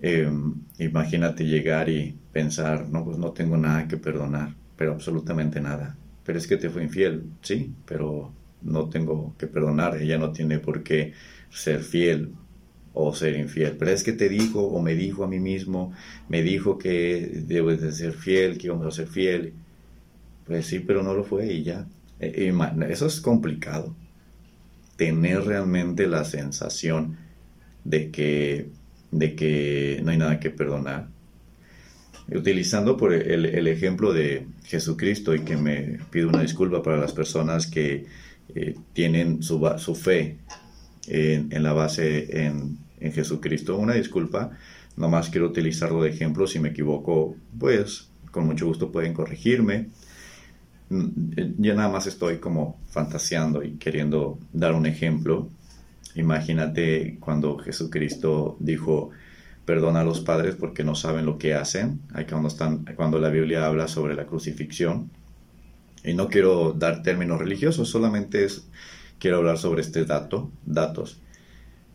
Em, 0.00 0.54
imagínate 0.78 1.44
llegar 1.44 1.88
y 1.88 2.16
pensar, 2.32 2.88
no, 2.88 3.04
pues 3.04 3.18
no 3.18 3.30
tengo 3.32 3.56
nada 3.56 3.86
que 3.88 3.96
perdonar, 3.96 4.54
pero 4.76 4.92
absolutamente 4.92 5.60
nada 5.60 5.96
pero 6.24 6.38
es 6.38 6.46
que 6.46 6.56
te 6.56 6.70
fue 6.70 6.84
infiel, 6.84 7.24
sí, 7.42 7.72
pero 7.86 8.32
no 8.62 8.88
tengo 8.88 9.34
que 9.38 9.46
perdonar, 9.46 10.00
ella 10.00 10.18
no 10.18 10.32
tiene 10.32 10.58
por 10.58 10.82
qué 10.82 11.12
ser 11.50 11.82
fiel 11.82 12.32
o 12.94 13.14
ser 13.14 13.36
infiel, 13.36 13.76
pero 13.78 13.90
es 13.90 14.04
que 14.04 14.12
te 14.12 14.28
dijo 14.28 14.62
o 14.62 14.80
me 14.82 14.94
dijo 14.94 15.24
a 15.24 15.28
mí 15.28 15.40
mismo, 15.40 15.92
me 16.28 16.42
dijo 16.42 16.78
que 16.78 17.42
debes 17.46 17.80
de 17.80 17.92
ser 17.92 18.12
fiel, 18.12 18.58
que 18.58 18.68
íbamos 18.68 18.86
a 18.86 18.90
ser 18.90 19.08
fiel, 19.08 19.52
pues 20.46 20.66
sí, 20.66 20.80
pero 20.80 21.02
no 21.02 21.14
lo 21.14 21.24
fue 21.24 21.52
y 21.52 21.62
ya. 21.64 21.86
E, 22.22 22.48
e, 22.48 22.92
eso 22.92 23.06
es 23.06 23.20
complicado, 23.20 23.94
tener 24.96 25.44
realmente 25.44 26.06
la 26.06 26.24
sensación 26.24 27.18
de 27.84 28.10
que, 28.10 28.68
de 29.10 29.34
que 29.34 30.00
no 30.04 30.12
hay 30.12 30.16
nada 30.16 30.40
que 30.40 30.50
perdonar 30.50 31.08
utilizando 32.28 32.96
por 32.96 33.12
el, 33.12 33.66
ejemplo 33.66 34.12
de 34.12 34.46
Jesucristo 34.64 35.34
y 35.34 35.40
que 35.40 35.56
me 35.56 35.98
pido 36.10 36.28
una 36.28 36.42
disculpa 36.42 36.82
para 36.82 36.96
las 36.96 37.12
personas 37.12 37.66
que 37.66 38.06
eh, 38.54 38.74
tienen 38.92 39.42
su, 39.42 39.60
su 39.78 39.94
fe 39.94 40.38
en, 41.08 41.62
la 41.62 41.72
base 41.72 42.44
en, 42.46 42.78
en, 43.00 43.12
Jesucristo. 43.12 43.76
Una 43.76 43.94
disculpa, 43.94 44.50
nomás 44.96 45.30
quiero 45.30 45.48
utilizarlo 45.48 46.02
de 46.02 46.10
ejemplo, 46.10 46.46
si 46.46 46.58
me 46.58 46.70
equivoco, 46.70 47.36
pues 47.58 48.08
con 48.30 48.46
mucho 48.46 48.66
gusto 48.66 48.92
pueden 48.92 49.12
corregirme. 49.12 49.88
Yo 51.58 51.74
nada 51.74 51.88
más 51.88 52.06
estoy 52.06 52.38
como 52.38 52.78
fantaseando 52.90 53.62
y 53.62 53.76
queriendo 53.76 54.38
dar 54.52 54.74
un 54.74 54.84
ejemplo. 54.84 55.48
Imagínate 56.14 57.16
cuando 57.18 57.56
Jesucristo 57.58 58.56
dijo, 58.60 59.10
perdona 59.64 60.00
a 60.00 60.04
los 60.04 60.20
padres 60.20 60.54
porque 60.54 60.84
no 60.84 60.94
saben 60.94 61.24
lo 61.24 61.38
que 61.38 61.54
hacen, 61.54 62.00
cuando, 62.28 62.50
cuando 62.94 63.18
la 63.18 63.30
Biblia 63.30 63.66
habla 63.66 63.88
sobre 63.88 64.14
la 64.14 64.26
crucifixión. 64.26 65.10
Y 66.04 66.12
no 66.12 66.28
quiero 66.28 66.72
dar 66.72 67.02
términos 67.02 67.38
religiosos, 67.38 67.88
solamente 67.88 68.46
quiero 69.18 69.38
hablar 69.38 69.56
sobre 69.56 69.80
este 69.80 70.04
dato, 70.04 70.50
datos. 70.66 71.20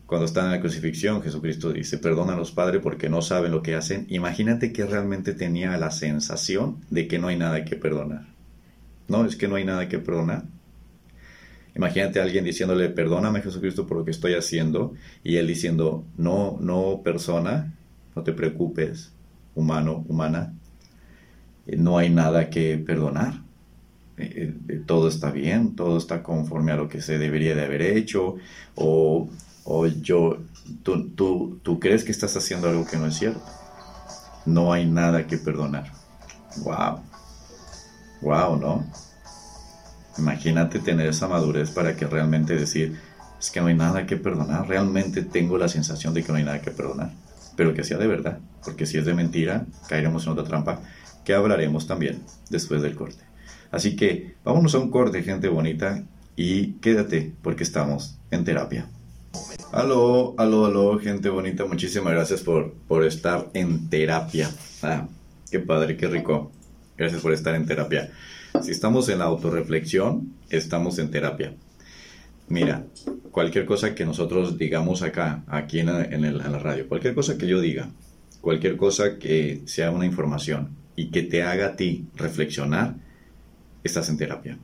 Cuando 0.06 0.24
están 0.24 0.46
en 0.46 0.52
la 0.52 0.60
crucifixión, 0.60 1.22
Jesucristo 1.22 1.72
dice, 1.72 1.98
perdona 1.98 2.32
a 2.32 2.36
los 2.36 2.50
padres 2.50 2.80
porque 2.82 3.10
no 3.10 3.22
saben 3.22 3.52
lo 3.52 3.62
que 3.62 3.76
hacen. 3.76 4.06
Imagínate 4.08 4.72
que 4.72 4.86
realmente 4.86 5.34
tenía 5.34 5.76
la 5.76 5.90
sensación 5.92 6.78
de 6.90 7.06
que 7.06 7.18
no 7.18 7.28
hay 7.28 7.36
nada 7.36 7.64
que 7.64 7.76
perdonar. 7.76 8.37
No, 9.08 9.24
es 9.24 9.36
que 9.36 9.48
no 9.48 9.56
hay 9.56 9.64
nada 9.64 9.88
que 9.88 9.98
perdonar. 9.98 10.44
Imagínate 11.74 12.18
a 12.20 12.24
alguien 12.24 12.44
diciéndole, 12.44 12.88
perdóname 12.90 13.40
Jesucristo 13.40 13.86
por 13.86 13.98
lo 13.98 14.04
que 14.04 14.10
estoy 14.10 14.34
haciendo, 14.34 14.94
y 15.22 15.36
él 15.36 15.46
diciendo, 15.46 16.04
no, 16.16 16.58
no 16.60 17.02
persona, 17.04 17.72
no 18.16 18.22
te 18.22 18.32
preocupes, 18.32 19.12
humano, 19.54 20.04
humana, 20.08 20.54
eh, 21.66 21.76
no 21.76 21.98
hay 21.98 22.10
nada 22.10 22.50
que 22.50 22.78
perdonar. 22.78 23.42
Eh, 24.16 24.54
eh, 24.68 24.82
todo 24.84 25.06
está 25.06 25.30
bien, 25.30 25.76
todo 25.76 25.96
está 25.96 26.22
conforme 26.22 26.72
a 26.72 26.76
lo 26.76 26.88
que 26.88 27.00
se 27.00 27.18
debería 27.18 27.54
de 27.54 27.64
haber 27.64 27.82
hecho, 27.82 28.36
o, 28.74 29.28
o 29.64 29.86
yo, 29.86 30.38
tú, 30.82 31.10
tú, 31.10 31.60
tú 31.62 31.78
crees 31.78 32.02
que 32.02 32.10
estás 32.10 32.36
haciendo 32.36 32.68
algo 32.68 32.84
que 32.86 32.96
no 32.96 33.06
es 33.06 33.14
cierto. 33.14 33.40
No 34.46 34.72
hay 34.72 34.86
nada 34.86 35.26
que 35.26 35.38
perdonar. 35.38 35.92
Wow. 36.64 37.07
Wow, 38.20 38.56
¿no? 38.56 38.86
Imagínate 40.18 40.80
tener 40.80 41.08
esa 41.08 41.28
madurez 41.28 41.70
para 41.70 41.96
que 41.96 42.06
realmente 42.06 42.56
decir, 42.56 42.98
es 43.38 43.50
que 43.50 43.60
no 43.60 43.68
hay 43.68 43.74
nada 43.74 44.06
que 44.06 44.16
perdonar, 44.16 44.66
realmente 44.66 45.22
tengo 45.22 45.58
la 45.58 45.68
sensación 45.68 46.12
de 46.12 46.24
que 46.24 46.32
no 46.32 46.38
hay 46.38 46.44
nada 46.44 46.60
que 46.60 46.72
perdonar, 46.72 47.12
pero 47.56 47.72
que 47.72 47.84
sea 47.84 47.98
de 47.98 48.08
verdad, 48.08 48.38
porque 48.64 48.86
si 48.86 48.98
es 48.98 49.04
de 49.04 49.14
mentira, 49.14 49.66
caeremos 49.88 50.26
en 50.26 50.32
otra 50.32 50.44
trampa 50.44 50.80
que 51.24 51.34
hablaremos 51.34 51.86
también 51.86 52.22
después 52.50 52.82
del 52.82 52.96
corte. 52.96 53.22
Así 53.70 53.94
que 53.94 54.34
vámonos 54.44 54.74
a 54.74 54.78
un 54.78 54.90
corte, 54.90 55.22
gente 55.22 55.48
bonita, 55.48 56.02
y 56.34 56.74
quédate 56.74 57.32
porque 57.42 57.64
estamos 57.64 58.18
en 58.30 58.44
terapia. 58.44 58.88
Aló, 59.72 60.34
aló, 60.38 60.66
aló, 60.66 60.98
gente 60.98 61.28
bonita, 61.28 61.64
muchísimas 61.66 62.12
gracias 62.12 62.42
por, 62.42 62.72
por 62.88 63.04
estar 63.04 63.50
en 63.54 63.90
terapia. 63.90 64.50
Ah, 64.82 65.06
qué 65.50 65.58
padre, 65.58 65.96
qué 65.96 66.06
rico. 66.06 66.50
Gracias 66.98 67.22
por 67.22 67.32
estar 67.32 67.54
en 67.54 67.64
terapia. 67.64 68.10
Si 68.60 68.72
estamos 68.72 69.08
en 69.08 69.20
la 69.20 69.26
autorreflexión, 69.26 70.34
estamos 70.50 70.98
en 70.98 71.12
terapia. 71.12 71.54
Mira, 72.48 72.86
cualquier 73.30 73.66
cosa 73.66 73.94
que 73.94 74.04
nosotros 74.04 74.58
digamos 74.58 75.02
acá, 75.02 75.44
aquí 75.46 75.78
en 75.78 75.86
la, 75.86 76.58
radio, 76.58 76.88
cualquier 76.88 77.14
cosa 77.14 77.38
que 77.38 77.46
yo 77.46 77.60
diga, 77.60 77.90
cualquier 78.40 78.76
cosa 78.76 79.18
que 79.18 79.62
sea 79.66 79.92
una 79.92 80.06
información 80.06 80.70
y 80.96 81.10
que 81.10 81.22
te 81.22 81.44
haga 81.44 81.66
a 81.66 81.76
ti 81.76 82.06
reflexionar, 82.16 82.96
estás 83.84 84.08
en 84.08 84.16
terapia. 84.16 84.58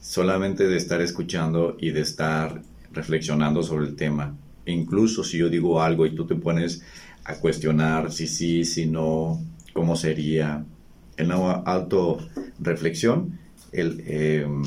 Solamente 0.00 0.66
de 0.66 0.78
estar 0.78 1.02
escuchando 1.02 1.76
y 1.78 1.90
de 1.90 2.00
estar 2.00 2.62
reflexionando 2.90 3.62
sobre 3.62 3.86
el 3.86 3.96
tema. 3.96 4.34
Incluso 4.64 5.24
si 5.24 5.36
yo 5.36 5.50
digo 5.50 5.82
algo 5.82 6.06
y 6.06 6.14
tú 6.14 6.26
te 6.26 6.36
pones 6.36 6.82
a 7.24 7.34
cuestionar 7.34 8.10
si 8.12 8.26
sí, 8.26 8.64
si 8.64 8.86
no, 8.86 9.42
cómo 9.74 9.94
sería. 9.94 10.64
En 11.18 11.28
la 11.28 11.34
auto-reflexión, 11.34 13.38
em, 13.72 14.62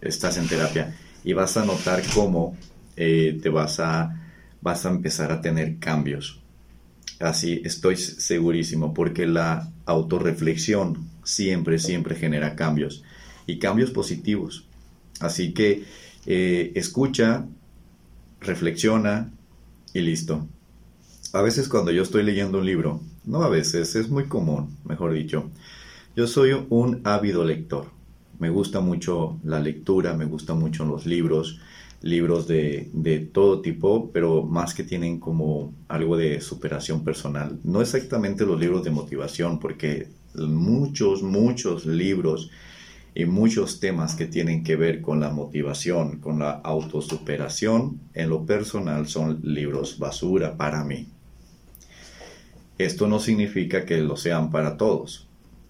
estás 0.00 0.38
en 0.38 0.48
terapia 0.48 0.96
y 1.24 1.32
vas 1.32 1.56
a 1.56 1.64
notar 1.64 2.02
cómo 2.14 2.56
eh, 2.96 3.38
te 3.42 3.48
vas 3.48 3.80
a, 3.80 4.22
vas 4.62 4.86
a 4.86 4.90
empezar 4.90 5.32
a 5.32 5.40
tener 5.40 5.78
cambios. 5.78 6.40
Así 7.18 7.60
estoy 7.64 7.96
segurísimo, 7.96 8.94
porque 8.94 9.26
la 9.26 9.70
autorreflexión 9.86 11.08
siempre, 11.24 11.78
siempre 11.78 12.14
genera 12.14 12.54
cambios 12.54 13.02
y 13.46 13.58
cambios 13.58 13.90
positivos. 13.90 14.66
Así 15.20 15.54
que 15.54 15.84
eh, 16.26 16.72
escucha, 16.76 17.46
reflexiona 18.40 19.32
y 19.92 20.00
listo. 20.00 20.46
A 21.32 21.42
veces 21.42 21.68
cuando 21.68 21.90
yo 21.90 22.02
estoy 22.02 22.22
leyendo 22.22 22.58
un 22.58 22.66
libro, 22.66 23.00
no 23.24 23.42
a 23.42 23.48
veces, 23.48 23.96
es 23.96 24.08
muy 24.08 24.26
común, 24.26 24.76
mejor 24.84 25.12
dicho, 25.12 25.50
yo 26.16 26.26
soy 26.26 26.52
un 26.70 27.00
ávido 27.04 27.44
lector. 27.44 27.86
Me 28.38 28.50
gusta 28.50 28.80
mucho 28.80 29.38
la 29.42 29.60
lectura, 29.60 30.14
me 30.14 30.24
gustan 30.24 30.58
mucho 30.58 30.84
los 30.84 31.06
libros, 31.06 31.60
libros 32.02 32.46
de, 32.46 33.30
todo 33.32 33.60
tipo, 33.60 34.10
pero 34.12 34.42
más 34.42 34.74
que 34.74 34.84
tienen 34.84 35.18
como 35.18 35.72
algo 35.88 36.16
de 36.16 36.40
superación 36.40 37.02
personal. 37.02 37.58
No 37.64 37.80
exactamente 37.80 38.44
los 38.44 38.60
libros 38.60 38.84
de 38.84 38.90
motivación, 38.90 39.58
porque 39.58 40.08
muchos, 40.34 41.22
muchos 41.22 41.86
libros 41.86 42.50
y 43.14 43.24
muchos 43.24 43.80
temas 43.80 44.14
que 44.14 44.26
tienen 44.26 44.62
que 44.62 44.76
ver 44.76 45.00
con 45.00 45.20
la 45.20 45.30
motivación, 45.30 46.18
con 46.18 46.38
la 46.40 46.50
autosuperación, 46.50 48.00
en 48.12 48.28
lo 48.28 48.44
personal 48.44 49.06
son 49.08 49.40
libros 49.42 49.98
basura 49.98 50.56
para 50.56 50.84
mí. 50.84 51.08
Esto 52.76 53.06
no 53.06 53.20
significa 53.20 53.84
que 53.84 53.98
lo 53.98 54.16
sean 54.16 54.50
para 54.50 54.76
todos. 54.76 55.23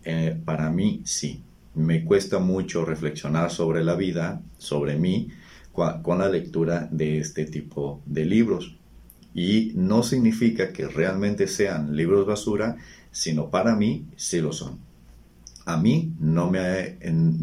Eh, 0.05 0.37
para 0.45 0.71
mí 0.71 1.03
sí. 1.05 1.43
Me 1.75 2.05
cuesta 2.05 2.39
mucho 2.39 2.85
reflexionar 2.85 3.51
sobre 3.51 3.83
la 3.83 3.97
vida, 3.97 4.41
sobre 4.59 4.97
mí, 4.97 5.31
con 5.73 6.19
la 6.19 6.29
lectura 6.29 6.89
de 6.93 7.19
este 7.19 7.47
tipo 7.47 8.01
de 8.07 8.25
libros. 8.25 8.77
Y 9.35 9.73
no 9.75 10.05
significa 10.05 10.73
que 10.73 10.87
realmente 10.87 11.49
sean 11.49 11.97
libros 11.97 12.27
basura, 12.27 12.77
sino 13.11 13.51
para 13.51 13.75
mí 13.75 14.07
sí 14.15 14.41
lo 14.41 14.53
son 14.53 14.79
a 15.67 15.77
mí 15.77 16.13
no 16.21 16.51
me 16.51 16.99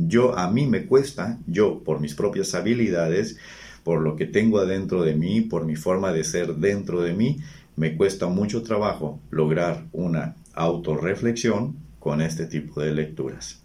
yo 0.08 0.38
a 0.38 0.50
mí 0.52 0.68
me 0.68 0.86
cuesta 0.86 1.40
yo 1.48 1.80
por 1.84 2.00
mis 2.00 2.14
propias 2.14 2.54
habilidades 2.54 3.38
por 3.84 4.02
lo 4.02 4.16
que 4.16 4.28
tengo 4.28 4.60
adentro 4.60 5.04
de 5.04 5.16
mí 5.16 5.42
por 5.42 5.66
mi 5.66 5.76
forma 5.76 6.12
de 6.12 6.24
ser 6.24 6.56
dentro 6.56 7.02
de 7.02 7.14
mí 7.14 7.38
me 7.76 7.96
cuesta 7.96 8.28
mucho 8.28 8.62
trabajo 8.62 9.20
lograr 9.32 9.86
una 9.92 10.36
autorreflexión 10.54 11.76
con 12.02 12.20
este 12.20 12.48
tipo 12.48 12.82
de 12.82 12.94
lecturas. 12.94 13.62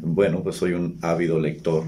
Bueno 0.00 0.42
pues 0.42 0.56
soy 0.56 0.72
un 0.72 0.98
ávido 1.02 1.38
lector 1.38 1.84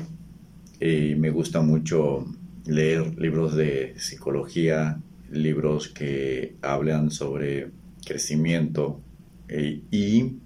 y 0.78 1.14
me 1.16 1.30
gusta 1.30 1.62
mucho 1.62 2.26
leer 2.66 3.18
libros 3.18 3.56
de 3.56 3.94
psicología 3.98 5.00
libros 5.30 5.88
que 5.88 6.56
hablan 6.60 7.10
sobre 7.10 7.70
crecimiento 8.04 9.00
eh, 9.48 9.80
y 9.90 10.36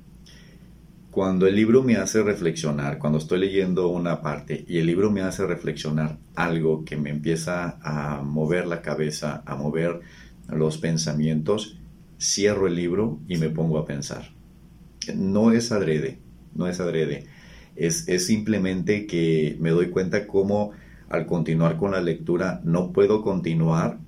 cuando 1.10 1.46
el 1.46 1.56
libro 1.56 1.82
me 1.82 1.96
hace 1.96 2.22
reflexionar, 2.22 2.98
cuando 2.98 3.18
estoy 3.18 3.40
leyendo 3.40 3.88
una 3.88 4.20
parte 4.20 4.64
y 4.68 4.78
el 4.78 4.86
libro 4.86 5.10
me 5.10 5.22
hace 5.22 5.44
reflexionar 5.44 6.18
algo 6.34 6.84
que 6.84 6.96
me 6.96 7.10
empieza 7.10 7.78
a 7.82 8.22
mover 8.22 8.66
la 8.66 8.80
cabeza, 8.80 9.42
a 9.46 9.56
mover 9.56 10.00
los 10.48 10.78
pensamientos, 10.78 11.78
cierro 12.18 12.66
el 12.66 12.76
libro 12.76 13.20
y 13.28 13.36
me 13.36 13.50
pongo 13.50 13.78
a 13.78 13.86
pensar. 13.86 14.32
No 15.14 15.52
es 15.52 15.72
adrede, 15.72 16.18
no 16.54 16.66
es 16.66 16.80
adrede. 16.80 17.26
Es, 17.76 18.08
es 18.08 18.26
simplemente 18.26 19.06
que 19.06 19.56
me 19.60 19.70
doy 19.70 19.90
cuenta 19.90 20.26
cómo 20.26 20.72
al 21.08 21.26
continuar 21.26 21.76
con 21.76 21.92
la 21.92 22.00
lectura 22.00 22.60
no 22.64 22.92
puedo 22.92 23.22
continuar 23.22 23.98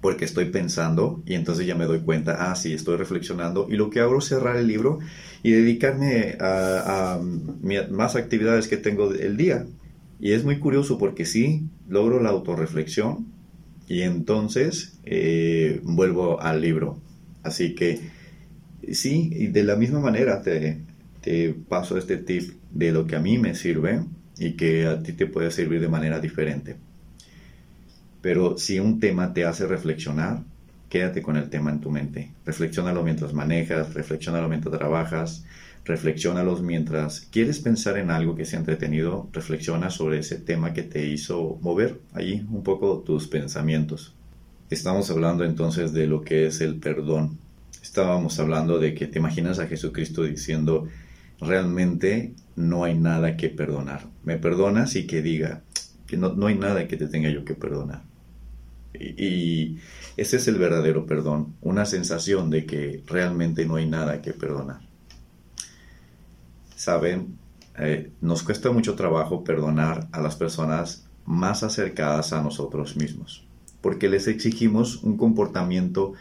porque 0.00 0.24
estoy 0.24 0.46
pensando 0.46 1.22
y 1.26 1.34
entonces 1.34 1.66
ya 1.66 1.74
me 1.74 1.84
doy 1.84 2.00
cuenta, 2.00 2.50
ah, 2.50 2.56
sí, 2.56 2.72
estoy 2.72 2.96
reflexionando 2.96 3.66
y 3.68 3.76
lo 3.76 3.90
que 3.90 4.00
hago 4.00 4.18
es 4.18 4.26
cerrar 4.26 4.56
el 4.56 4.66
libro 4.66 4.98
y 5.42 5.50
dedicarme 5.52 6.36
a, 6.40 7.20
más 7.90 8.16
actividades 8.16 8.68
que 8.68 8.76
tengo 8.76 9.12
el 9.12 9.36
día. 9.36 9.66
Y 10.20 10.32
es 10.32 10.44
muy 10.44 10.58
curioso 10.58 10.98
porque 10.98 11.26
sí, 11.26 11.64
logro 11.88 12.22
la 12.22 12.30
autorreflexión 12.30 13.26
y 13.88 14.02
entonces 14.02 14.98
eh, 15.04 15.80
vuelvo 15.82 16.40
al 16.40 16.60
libro. 16.60 17.00
Así 17.46 17.74
que 17.74 18.00
sí, 18.92 19.30
y 19.32 19.46
de 19.48 19.64
la 19.64 19.76
misma 19.76 20.00
manera 20.00 20.42
te, 20.42 20.78
te 21.20 21.54
paso 21.68 21.96
este 21.96 22.16
tip 22.16 22.52
de 22.70 22.92
lo 22.92 23.06
que 23.06 23.16
a 23.16 23.20
mí 23.20 23.38
me 23.38 23.54
sirve 23.54 24.02
y 24.38 24.52
que 24.52 24.86
a 24.86 25.02
ti 25.02 25.12
te 25.12 25.26
puede 25.26 25.50
servir 25.50 25.80
de 25.80 25.88
manera 25.88 26.20
diferente. 26.20 26.76
Pero 28.20 28.58
si 28.58 28.80
un 28.80 29.00
tema 29.00 29.32
te 29.32 29.44
hace 29.44 29.66
reflexionar, 29.66 30.42
quédate 30.88 31.22
con 31.22 31.36
el 31.36 31.48
tema 31.48 31.70
en 31.70 31.80
tu 31.80 31.90
mente. 31.90 32.32
Reflexiónalo 32.44 33.02
mientras 33.02 33.32
manejas, 33.32 33.94
reflexiónalo 33.94 34.48
mientras 34.48 34.76
trabajas, 34.76 35.44
reflexiónalo 35.84 36.56
mientras 36.58 37.20
quieres 37.20 37.60
pensar 37.60 37.96
en 37.98 38.10
algo 38.10 38.34
que 38.34 38.44
sea 38.44 38.58
entretenido, 38.58 39.28
reflexiona 39.32 39.90
sobre 39.90 40.18
ese 40.18 40.36
tema 40.36 40.72
que 40.72 40.82
te 40.82 41.06
hizo 41.06 41.58
mover 41.62 42.00
ahí 42.12 42.44
un 42.50 42.62
poco 42.62 42.98
tus 42.98 43.28
pensamientos. 43.28 44.14
Estamos 44.68 45.10
hablando 45.10 45.44
entonces 45.44 45.92
de 45.92 46.06
lo 46.06 46.22
que 46.22 46.46
es 46.46 46.60
el 46.60 46.76
perdón. 46.76 47.38
Estábamos 47.82 48.38
hablando 48.40 48.78
de 48.78 48.94
que 48.94 49.06
te 49.06 49.18
imaginas 49.18 49.58
a 49.58 49.66
Jesucristo 49.66 50.24
diciendo, 50.24 50.88
realmente 51.40 52.34
no 52.56 52.84
hay 52.84 52.98
nada 52.98 53.36
que 53.36 53.48
perdonar. 53.48 54.06
Me 54.24 54.38
perdonas 54.38 54.96
y 54.96 55.06
que 55.06 55.22
diga 55.22 55.62
que 56.06 56.16
no, 56.16 56.34
no 56.34 56.46
hay 56.46 56.56
nada 56.56 56.88
que 56.88 56.96
te 56.96 57.06
tenga 57.06 57.30
yo 57.30 57.44
que 57.44 57.54
perdonar. 57.54 58.02
Y, 58.98 59.78
ese 60.16 60.38
es 60.38 60.48
el 60.48 60.56
verdadero 60.56 61.04
perdón, 61.06 61.54
una 61.60 61.84
sensación 61.84 62.48
de 62.48 62.64
que 62.64 63.02
realmente 63.06 63.66
no 63.66 63.76
hay 63.76 63.86
nada 63.86 64.22
que 64.22 64.32
perdonar. 64.32 64.80
Saben, 66.74 67.36
eh, 67.78 68.10
nos 68.22 68.42
cuesta 68.42 68.70
mucho 68.70 68.94
trabajo 68.94 69.44
perdonar 69.44 70.08
a 70.12 70.20
las 70.20 70.36
personas 70.36 71.06
más 71.26 71.62
acercadas 71.62 72.32
a 72.32 72.42
nosotros 72.42 72.96
mismos, 72.96 73.45
porque 73.86 74.08
les 74.08 74.26
exigimos 74.26 75.04
un 75.04 75.16
comportamiento, 75.16 76.14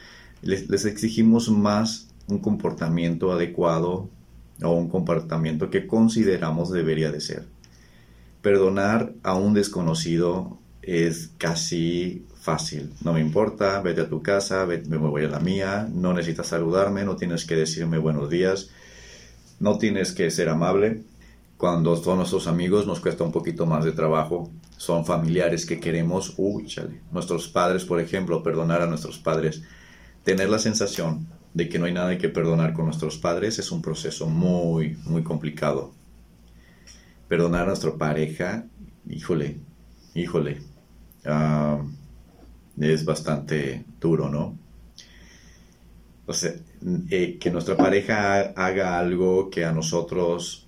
les, 0.43 0.69
les 0.69 0.85
exigimos 0.85 1.49
más 1.49 2.09
un 2.27 2.37
comportamiento 2.37 3.31
adecuado 3.31 4.07
o 4.61 4.69
un 4.69 4.87
comportamiento 4.87 5.71
que 5.71 5.87
consideramos 5.87 6.69
debería 6.69 7.11
de 7.11 7.21
ser. 7.21 7.47
Perdonar 8.43 9.13
a 9.23 9.33
un 9.33 9.55
desconocido 9.55 10.59
es 10.83 11.31
casi 11.39 12.27
fácil. 12.39 12.93
No 13.03 13.13
me 13.13 13.19
importa, 13.19 13.81
vete 13.81 14.01
a 14.01 14.09
tu 14.09 14.21
casa, 14.21 14.67
me 14.67 14.97
voy 14.97 15.23
a 15.23 15.27
la 15.27 15.39
mía, 15.39 15.89
no 15.91 16.13
necesitas 16.13 16.45
saludarme, 16.45 17.03
no 17.03 17.15
tienes 17.15 17.45
que 17.45 17.55
decirme 17.55 17.97
buenos 17.97 18.29
días, 18.29 18.69
no 19.59 19.79
tienes 19.79 20.11
que 20.11 20.29
ser 20.29 20.49
amable. 20.49 21.01
Cuando 21.57 21.95
son 21.95 22.17
nuestros 22.17 22.45
amigos 22.45 22.85
nos 22.85 22.99
cuesta 22.99 23.23
un 23.23 23.31
poquito 23.31 23.65
más 23.65 23.83
de 23.85 23.91
trabajo, 23.91 24.51
son 24.77 25.05
familiares 25.05 25.65
que 25.65 25.79
queremos, 25.79 26.33
uy, 26.37 26.67
chale, 26.67 27.01
nuestros 27.11 27.47
padres, 27.47 27.85
por 27.85 27.99
ejemplo, 27.99 28.43
perdonar 28.43 28.81
a 28.81 28.87
nuestros 28.87 29.17
padres, 29.17 29.63
tener 30.23 30.49
la 30.49 30.59
sensación 30.59 31.27
de 31.53 31.69
que 31.69 31.79
no 31.79 31.85
hay 31.85 31.93
nada 31.93 32.17
que 32.17 32.29
perdonar 32.29 32.73
con 32.73 32.85
nuestros 32.85 33.17
padres 33.17 33.59
es 33.59 33.71
un 33.71 33.81
proceso 33.81 34.27
muy, 34.27 34.97
muy 35.05 35.23
complicado. 35.23 35.93
Perdonar 37.29 37.63
a 37.63 37.67
nuestra 37.67 37.95
pareja, 37.95 38.65
híjole, 39.09 39.59
híjole. 40.13 40.61
Ah, 41.25 41.81
es 42.77 43.05
bastante 43.05 43.85
duro, 44.01 44.29
¿no? 44.29 44.57
O 46.25 46.33
sea, 46.33 46.53
eh, 47.09 47.37
que 47.39 47.51
nuestra 47.51 47.77
pareja 47.77 48.41
haga 48.55 48.99
algo 48.99 49.49
que 49.49 49.63
a 49.63 49.71
nosotros 49.71 50.67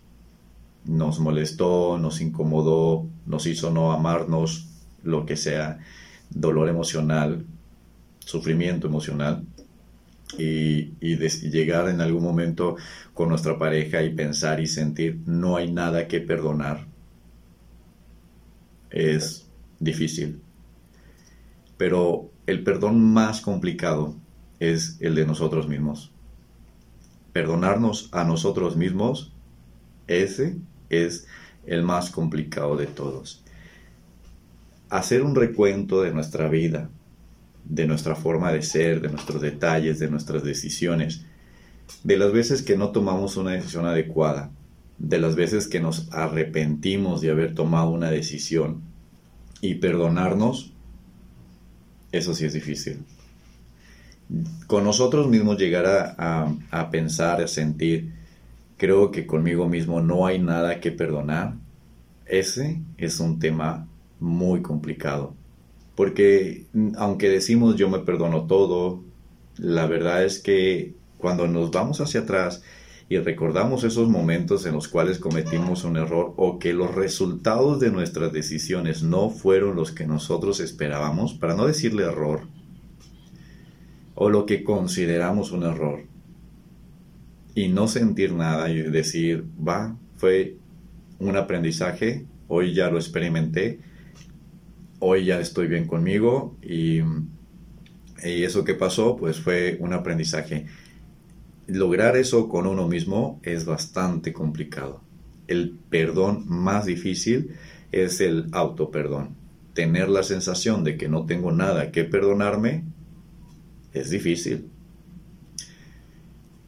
nos 0.86 1.20
molestó, 1.20 1.98
nos 1.98 2.22
incomodó, 2.22 3.08
nos 3.28 3.46
hizo 3.46 3.72
no 3.72 3.92
amarnos, 3.92 4.68
lo 5.04 5.26
que 5.26 5.38
sea, 5.38 5.80
dolor 6.30 6.70
emocional, 6.70 7.46
sufrimiento 8.20 8.88
emocional, 8.88 9.44
y, 10.38 10.94
y 11.00 11.16
llegar 11.50 11.88
en 11.88 12.02
algún 12.02 12.24
momento 12.24 12.76
con 13.14 13.30
nuestra 13.30 13.58
pareja 13.58 14.04
y 14.04 14.14
pensar 14.14 14.60
y 14.60 14.68
sentir 14.68 15.20
no 15.26 15.56
hay 15.56 15.72
nada 15.72 16.08
que 16.08 16.20
perdonar, 16.20 16.86
es 18.90 19.48
difícil. 19.80 20.42
Pero 21.78 22.32
el 22.48 22.64
perdón 22.64 23.14
más 23.14 23.42
complicado 23.42 24.16
es 24.60 24.98
el 25.00 25.16
de 25.16 25.26
nosotros 25.26 25.68
mismos. 25.68 26.12
Perdonarnos 27.34 28.10
a 28.12 28.24
nosotros 28.24 28.76
mismos, 28.76 29.32
ese 30.08 30.58
es 30.90 31.28
el 31.68 31.84
más 31.84 32.10
complicado 32.10 32.76
de 32.76 32.88
todos. 32.88 33.44
hacer 34.90 35.22
un 35.22 35.36
recuento 35.36 36.02
de 36.02 36.14
nuestra 36.14 36.48
vida, 36.48 36.90
de 37.66 37.86
nuestra 37.88 38.16
forma 38.16 38.54
de 38.54 38.62
ser, 38.62 39.02
de 39.02 39.10
nuestros 39.10 39.42
detalles, 39.42 40.00
de 40.00 40.10
nuestras 40.10 40.44
decisiones, 40.44 41.26
de 42.04 42.18
las 42.18 42.32
veces 42.32 42.62
que 42.62 42.78
no 42.78 42.92
tomamos 42.92 43.36
una 43.36 43.52
decisión 43.52 43.86
adecuada, 43.86 44.50
de 44.98 45.20
las 45.20 45.36
veces 45.36 45.68
que 45.68 45.82
nos 45.82 46.12
arrepentimos 46.14 47.22
de 47.22 47.32
haber 47.32 47.54
tomado 47.54 47.90
una 47.90 48.10
decisión 48.10 48.82
y 49.62 49.76
perdonarnos, 49.76 50.72
eso 52.12 52.34
sí 52.34 52.46
es 52.46 52.54
difícil. 52.54 53.04
Con 54.68 54.84
nosotros 54.84 55.28
mismos 55.28 55.58
llegar 55.58 55.86
a, 55.86 56.54
a, 56.72 56.90
pensar, 56.90 57.42
a 57.42 57.48
sentir, 57.48 58.14
creo 58.78 59.12
que 59.12 59.26
conmigo 59.26 59.68
mismo 59.68 60.02
no 60.02 60.26
hay 60.26 60.40
nada 60.40 60.80
que 60.80 60.92
perdonar, 60.92 61.56
ese 62.26 62.82
es 62.98 63.20
un 63.20 63.40
tema 63.40 63.88
muy 64.20 64.62
complicado. 64.62 65.36
Porque 65.96 66.68
aunque 66.96 67.30
decimos 67.30 67.76
yo 67.76 67.90
me 67.90 68.00
perdono 68.00 68.46
todo, 68.46 69.04
la 69.58 69.88
verdad 69.88 70.24
es 70.24 70.40
que 70.40 70.94
cuando 71.18 71.48
nos 71.48 71.72
vamos 71.72 72.00
hacia 72.02 72.22
atrás 72.22 72.64
y 73.10 73.18
recordamos 73.18 73.84
esos 73.84 74.10
momentos 74.10 74.66
en 74.66 74.74
los 74.74 74.88
cuales 74.88 75.18
cometimos 75.18 75.86
un 75.86 75.98
error 75.98 76.34
o 76.36 76.60
que 76.60 76.74
los 76.74 76.94
resultados 76.94 77.80
de 77.80 77.90
nuestras 77.90 78.34
decisiones 78.34 79.02
no 79.02 79.30
fueron 79.30 79.76
los 79.76 79.92
que 79.92 80.06
nosotros 80.06 80.60
esperábamos, 80.60 81.34
para 81.34 81.56
no 81.56 81.66
decirle 81.66 82.04
error, 82.04 82.42
o 84.14 84.30
lo 84.30 84.46
que 84.46 84.64
consideramos 84.64 85.52
un 85.52 85.64
error, 85.64 86.04
y 87.58 87.70
no 87.70 87.88
sentir 87.88 88.34
nada 88.34 88.70
y 88.70 88.84
decir, 88.84 89.44
va, 89.68 89.98
fue 90.16 90.58
un 91.18 91.36
aprendizaje, 91.38 92.24
hoy 92.48 92.76
ya 92.76 92.92
lo 92.92 93.00
experimenté, 93.00 93.80
hoy 95.00 95.26
ya 95.26 95.40
estoy 95.40 95.66
bien 95.66 95.88
conmigo 95.88 96.56
y, 96.62 97.00
y 98.24 98.44
eso 98.44 98.64
que 98.64 98.76
pasó 98.76 99.18
pues 99.18 99.40
fue 99.40 99.76
un 99.80 99.94
aprendizaje 99.94 100.68
lograr 101.66 102.16
eso 102.16 102.48
con 102.48 102.68
uno 102.68 102.88
mismo 102.88 103.40
es 103.42 103.66
bastante 103.66 104.34
complicado. 104.34 105.02
El 105.48 105.80
perdón 105.90 106.44
más 106.48 106.86
difícil 106.86 107.56
es 107.92 108.22
el 108.22 108.50
autoperdón. 108.52 109.36
Tener 109.74 110.10
la 110.10 110.22
sensación 110.22 110.84
de 110.84 110.96
que 110.96 111.10
no 111.10 111.26
tengo 111.26 111.52
nada 111.52 111.92
que 111.92 112.04
perdonarme 112.04 112.84
es 113.94 114.12
difícil. 114.12 114.70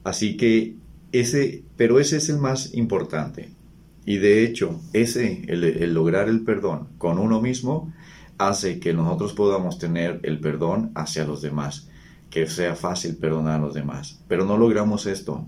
Así 0.04 0.36
que 0.36 0.79
ese, 1.12 1.64
pero 1.78 2.00
ese 2.00 2.18
es 2.18 2.30
el 2.30 2.38
más 2.38 2.74
importante. 2.74 3.52
Y 4.06 4.18
de 4.18 4.44
hecho, 4.44 4.80
ese, 4.94 5.44
el, 5.48 5.94
lograr 5.94 6.30
el 6.30 6.44
perdón 6.44 6.88
con 6.98 7.20
uno 7.20 7.42
mismo, 7.42 7.94
hace 8.38 8.80
que 8.80 8.94
nosotros 8.94 9.34
podamos 9.34 9.78
tener 9.78 10.20
el 10.24 10.40
perdón 10.40 10.92
hacia 10.96 11.26
los 11.26 11.42
demás 11.42 11.90
que 12.30 12.48
sea 12.48 12.76
fácil 12.76 13.18
perdonar 13.18 13.60
a 13.60 13.64
los 13.64 13.74
demás. 13.74 14.20
Pero 14.28 14.46
no 14.46 14.58
logramos 14.58 15.06
esto, 15.06 15.46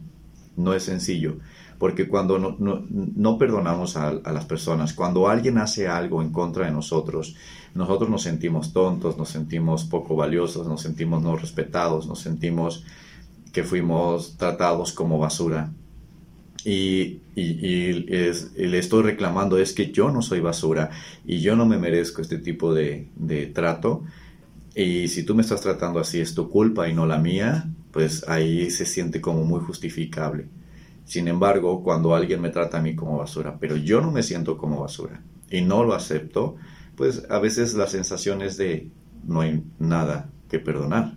no 0.58 0.74
es 0.74 0.84
sencillo, 0.84 1.38
porque 1.78 2.08
cuando 2.08 2.38
no, 2.38 3.38
perdonamos 3.38 3.97
a, 3.97 4.10
a, 4.10 4.32
las 4.32 4.45
personas, 4.45 4.93
cuando 4.93 5.28
alguien 5.28 5.58
hace 5.58 5.88
algo 5.88 6.21
en 6.21 6.32
contra 6.32 6.65
de 6.65 6.71
nosotros, 6.71 7.36
nosotros 7.74 8.10
nos 8.10 8.24
sentimos 8.24 8.74
tontos, 8.74 9.17
nos 9.17 9.30
sentimos 9.30 9.86
poco 9.86 10.15
valiosos, 10.15 10.67
nos 10.67 10.82
sentimos 10.82 11.24
no 11.24 11.36
respetados, 11.36 12.08
nos 12.08 12.19
sentimos 12.19 12.84
que 13.52 13.64
fuimos 13.64 14.38
tratados 14.38 14.94
como 14.94 15.20
basura. 15.20 15.72
Y, 16.64 17.22
y, 17.36 17.94
le 17.94 18.78
estoy 18.78 19.02
reclamando 19.02 19.58
es 19.58 19.74
que 19.74 19.92
yo 19.92 20.12
no 20.12 20.22
soy 20.22 20.42
basura 20.42 20.92
y 21.26 21.40
yo 21.40 21.56
no 21.56 21.66
me 21.66 21.80
merezco 21.80 22.22
este 22.22 22.38
tipo 22.38 22.74
de, 22.74 23.08
de 23.16 23.48
trato, 23.48 24.04
y 24.74 25.10
si 25.10 25.24
tú 25.24 25.36
me 25.36 25.42
estás 25.42 25.62
tratando 25.62 26.00
así, 26.00 26.20
es 26.22 26.34
tu 26.34 26.50
culpa 26.50 26.88
y 26.88 26.94
no 26.94 27.06
la 27.06 27.18
mía, 27.18 27.70
pues 27.92 28.28
ahí 28.30 28.70
se 28.72 28.86
siente 28.86 29.20
como 29.20 29.44
muy 29.44 29.60
justificable. 29.60 30.48
Sin 31.04 31.28
embargo, 31.28 31.84
cuando 31.84 32.16
alguien 32.16 32.42
me 32.42 32.52
trata 32.52 32.78
a 32.78 32.82
mí 32.82 32.96
como 32.96 33.18
basura, 33.18 33.58
pero 33.60 33.76
yo 33.76 34.00
no 34.02 34.12
me 34.12 34.24
siento 34.24 34.58
como 34.58 34.80
basura 34.80 35.22
y 35.50 35.62
no 35.62 35.84
lo 35.84 35.94
acepto, 35.94 36.56
pues 36.96 37.26
a 37.30 37.40
veces 37.40 37.74
la 37.74 37.88
sensación 37.88 38.42
es 38.42 38.56
de 38.56 38.88
no 39.28 39.42
hay 39.42 39.62
nada 39.78 40.30
que 40.50 40.60
perdonar. 40.60 41.16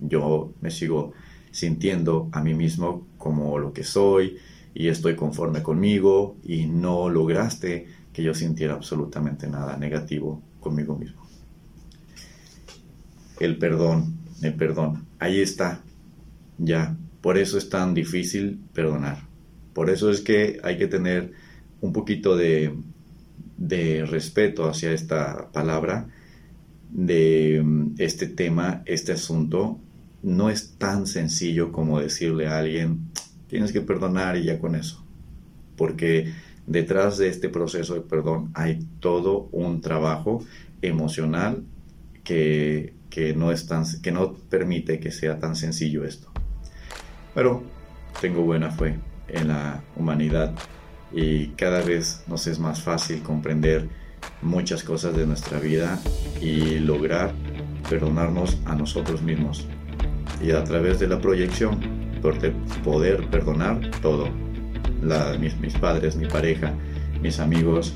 Yo 0.00 0.52
me 0.60 0.70
sigo 0.70 1.12
sintiendo 1.56 2.28
a 2.32 2.42
mí 2.42 2.54
mismo 2.54 3.06
como 3.16 3.58
lo 3.58 3.72
que 3.72 3.84
soy 3.84 4.36
y 4.74 4.88
estoy 4.88 5.16
conforme 5.16 5.62
conmigo 5.62 6.36
y 6.42 6.66
no 6.66 7.08
lograste 7.08 7.86
que 8.12 8.22
yo 8.22 8.34
sintiera 8.34 8.74
absolutamente 8.74 9.48
nada 9.48 9.76
negativo 9.76 10.42
conmigo 10.60 10.96
mismo 10.96 11.26
el 13.40 13.58
perdón, 13.58 14.18
el 14.42 14.54
perdón. 14.54 15.06
Ahí 15.18 15.40
está, 15.40 15.82
ya. 16.58 16.96
Por 17.20 17.38
eso 17.38 17.58
es 17.58 17.68
tan 17.68 17.94
difícil 17.94 18.60
perdonar. 18.72 19.18
Por 19.72 19.90
eso 19.90 20.10
es 20.10 20.20
que 20.20 20.60
hay 20.62 20.78
que 20.78 20.86
tener 20.86 21.32
un 21.80 21.92
poquito 21.92 22.36
de, 22.36 22.74
de 23.56 24.06
respeto 24.06 24.68
hacia 24.68 24.92
esta 24.92 25.50
palabra, 25.52 26.08
de 26.90 27.64
este 27.98 28.26
tema, 28.28 28.82
este 28.86 29.12
asunto. 29.12 29.80
No 30.26 30.50
es 30.50 30.76
tan 30.76 31.06
sencillo 31.06 31.72
como 31.72 32.00
decirle 32.00 32.48
a 32.48 32.58
alguien, 32.58 33.10
tienes 33.48 33.72
que 33.72 33.80
perdonar 33.80 34.36
y 34.36 34.44
ya 34.44 34.58
con 34.58 34.74
eso. 34.74 35.02
Porque 35.76 36.32
detrás 36.66 37.16
de 37.16 37.28
este 37.28 37.48
proceso 37.48 37.94
de 37.94 38.00
perdón 38.00 38.50
hay 38.54 38.86
todo 39.00 39.48
un 39.52 39.80
trabajo 39.80 40.44
emocional 40.82 41.62
que 42.24 42.96
que 43.16 43.34
no, 43.34 43.50
es 43.50 43.66
tan, 43.66 43.84
que 44.02 44.12
no 44.12 44.34
permite 44.34 45.00
que 45.00 45.10
sea 45.10 45.38
tan 45.38 45.56
sencillo 45.56 46.04
esto. 46.04 46.30
Pero 47.34 47.62
tengo 48.20 48.42
buena 48.42 48.70
fe 48.70 48.98
en 49.28 49.48
la 49.48 49.82
humanidad 49.96 50.54
y 51.12 51.48
cada 51.48 51.80
vez 51.80 52.24
nos 52.26 52.46
es 52.46 52.58
más 52.58 52.82
fácil 52.82 53.22
comprender 53.22 53.88
muchas 54.42 54.82
cosas 54.82 55.16
de 55.16 55.26
nuestra 55.26 55.58
vida 55.58 55.98
y 56.42 56.78
lograr 56.78 57.32
perdonarnos 57.88 58.58
a 58.66 58.74
nosotros 58.74 59.22
mismos. 59.22 59.66
Y 60.42 60.50
a 60.50 60.64
través 60.64 60.98
de 61.00 61.08
la 61.08 61.18
proyección, 61.18 61.78
poder 62.84 63.26
perdonar 63.28 63.80
todo. 64.02 64.28
mis, 65.38 65.56
mis, 65.58 65.74
padres, 65.74 66.16
mi 66.16 66.26
pareja, 66.26 66.72
mis 67.22 67.38
amigos, 67.38 67.94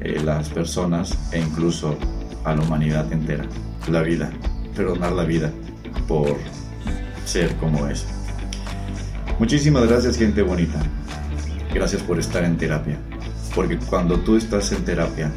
eh, 0.00 0.20
las 0.24 0.48
personas 0.48 1.32
e 1.32 1.40
incluso 1.40 1.96
a 2.44 2.54
la 2.54 2.62
humanidad 2.62 3.12
entera 3.12 3.44
la 3.90 4.02
vida, 4.02 4.30
perdonar 4.76 5.12
la 5.12 5.24
vida 5.24 5.50
por 6.06 6.36
ser 7.24 7.54
como 7.56 7.86
es. 7.88 8.06
Muchísimas 9.38 9.86
gracias 9.86 10.16
gente 10.16 10.42
bonita. 10.42 10.80
Gracias 11.72 12.02
por 12.02 12.18
estar 12.18 12.44
en 12.44 12.56
terapia. 12.56 12.98
Porque 13.54 13.78
cuando 13.78 14.18
tú 14.20 14.36
estás 14.36 14.72
en 14.72 14.84
terapia, 14.84 15.30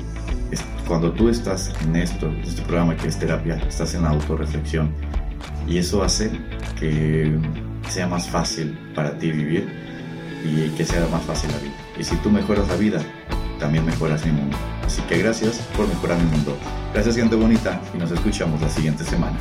cuando 0.87 1.11
tú 1.11 1.29
estás 1.29 1.71
en 1.83 1.95
esto, 1.95 2.29
este 2.43 2.61
programa 2.63 2.95
que 2.97 3.07
es 3.07 3.17
terapia, 3.17 3.55
estás 3.67 3.93
en 3.93 4.03
la 4.03 4.09
autorreflexión. 4.09 4.91
Y 5.71 5.77
eso 5.77 6.03
hace 6.03 6.29
que 6.77 7.33
sea 7.87 8.05
más 8.05 8.27
fácil 8.27 8.77
para 8.93 9.17
ti 9.17 9.31
vivir 9.31 9.71
y 10.43 10.67
que 10.71 10.83
sea 10.83 11.07
más 11.07 11.23
fácil 11.23 11.49
la 11.49 11.59
vida. 11.59 11.75
Y 11.97 12.03
si 12.03 12.17
tú 12.17 12.29
mejoras 12.29 12.67
la 12.67 12.75
vida, 12.75 13.01
también 13.57 13.85
mejoras 13.85 14.25
mi 14.25 14.33
mundo. 14.33 14.57
Así 14.85 15.01
que 15.03 15.19
gracias 15.19 15.59
por 15.77 15.87
mejorar 15.87 16.17
mi 16.17 16.29
mundo. 16.29 16.57
Gracias 16.93 17.15
gente 17.15 17.37
bonita 17.37 17.79
y 17.95 17.97
nos 17.99 18.11
escuchamos 18.11 18.59
la 18.59 18.69
siguiente 18.69 19.05
semana. 19.05 19.37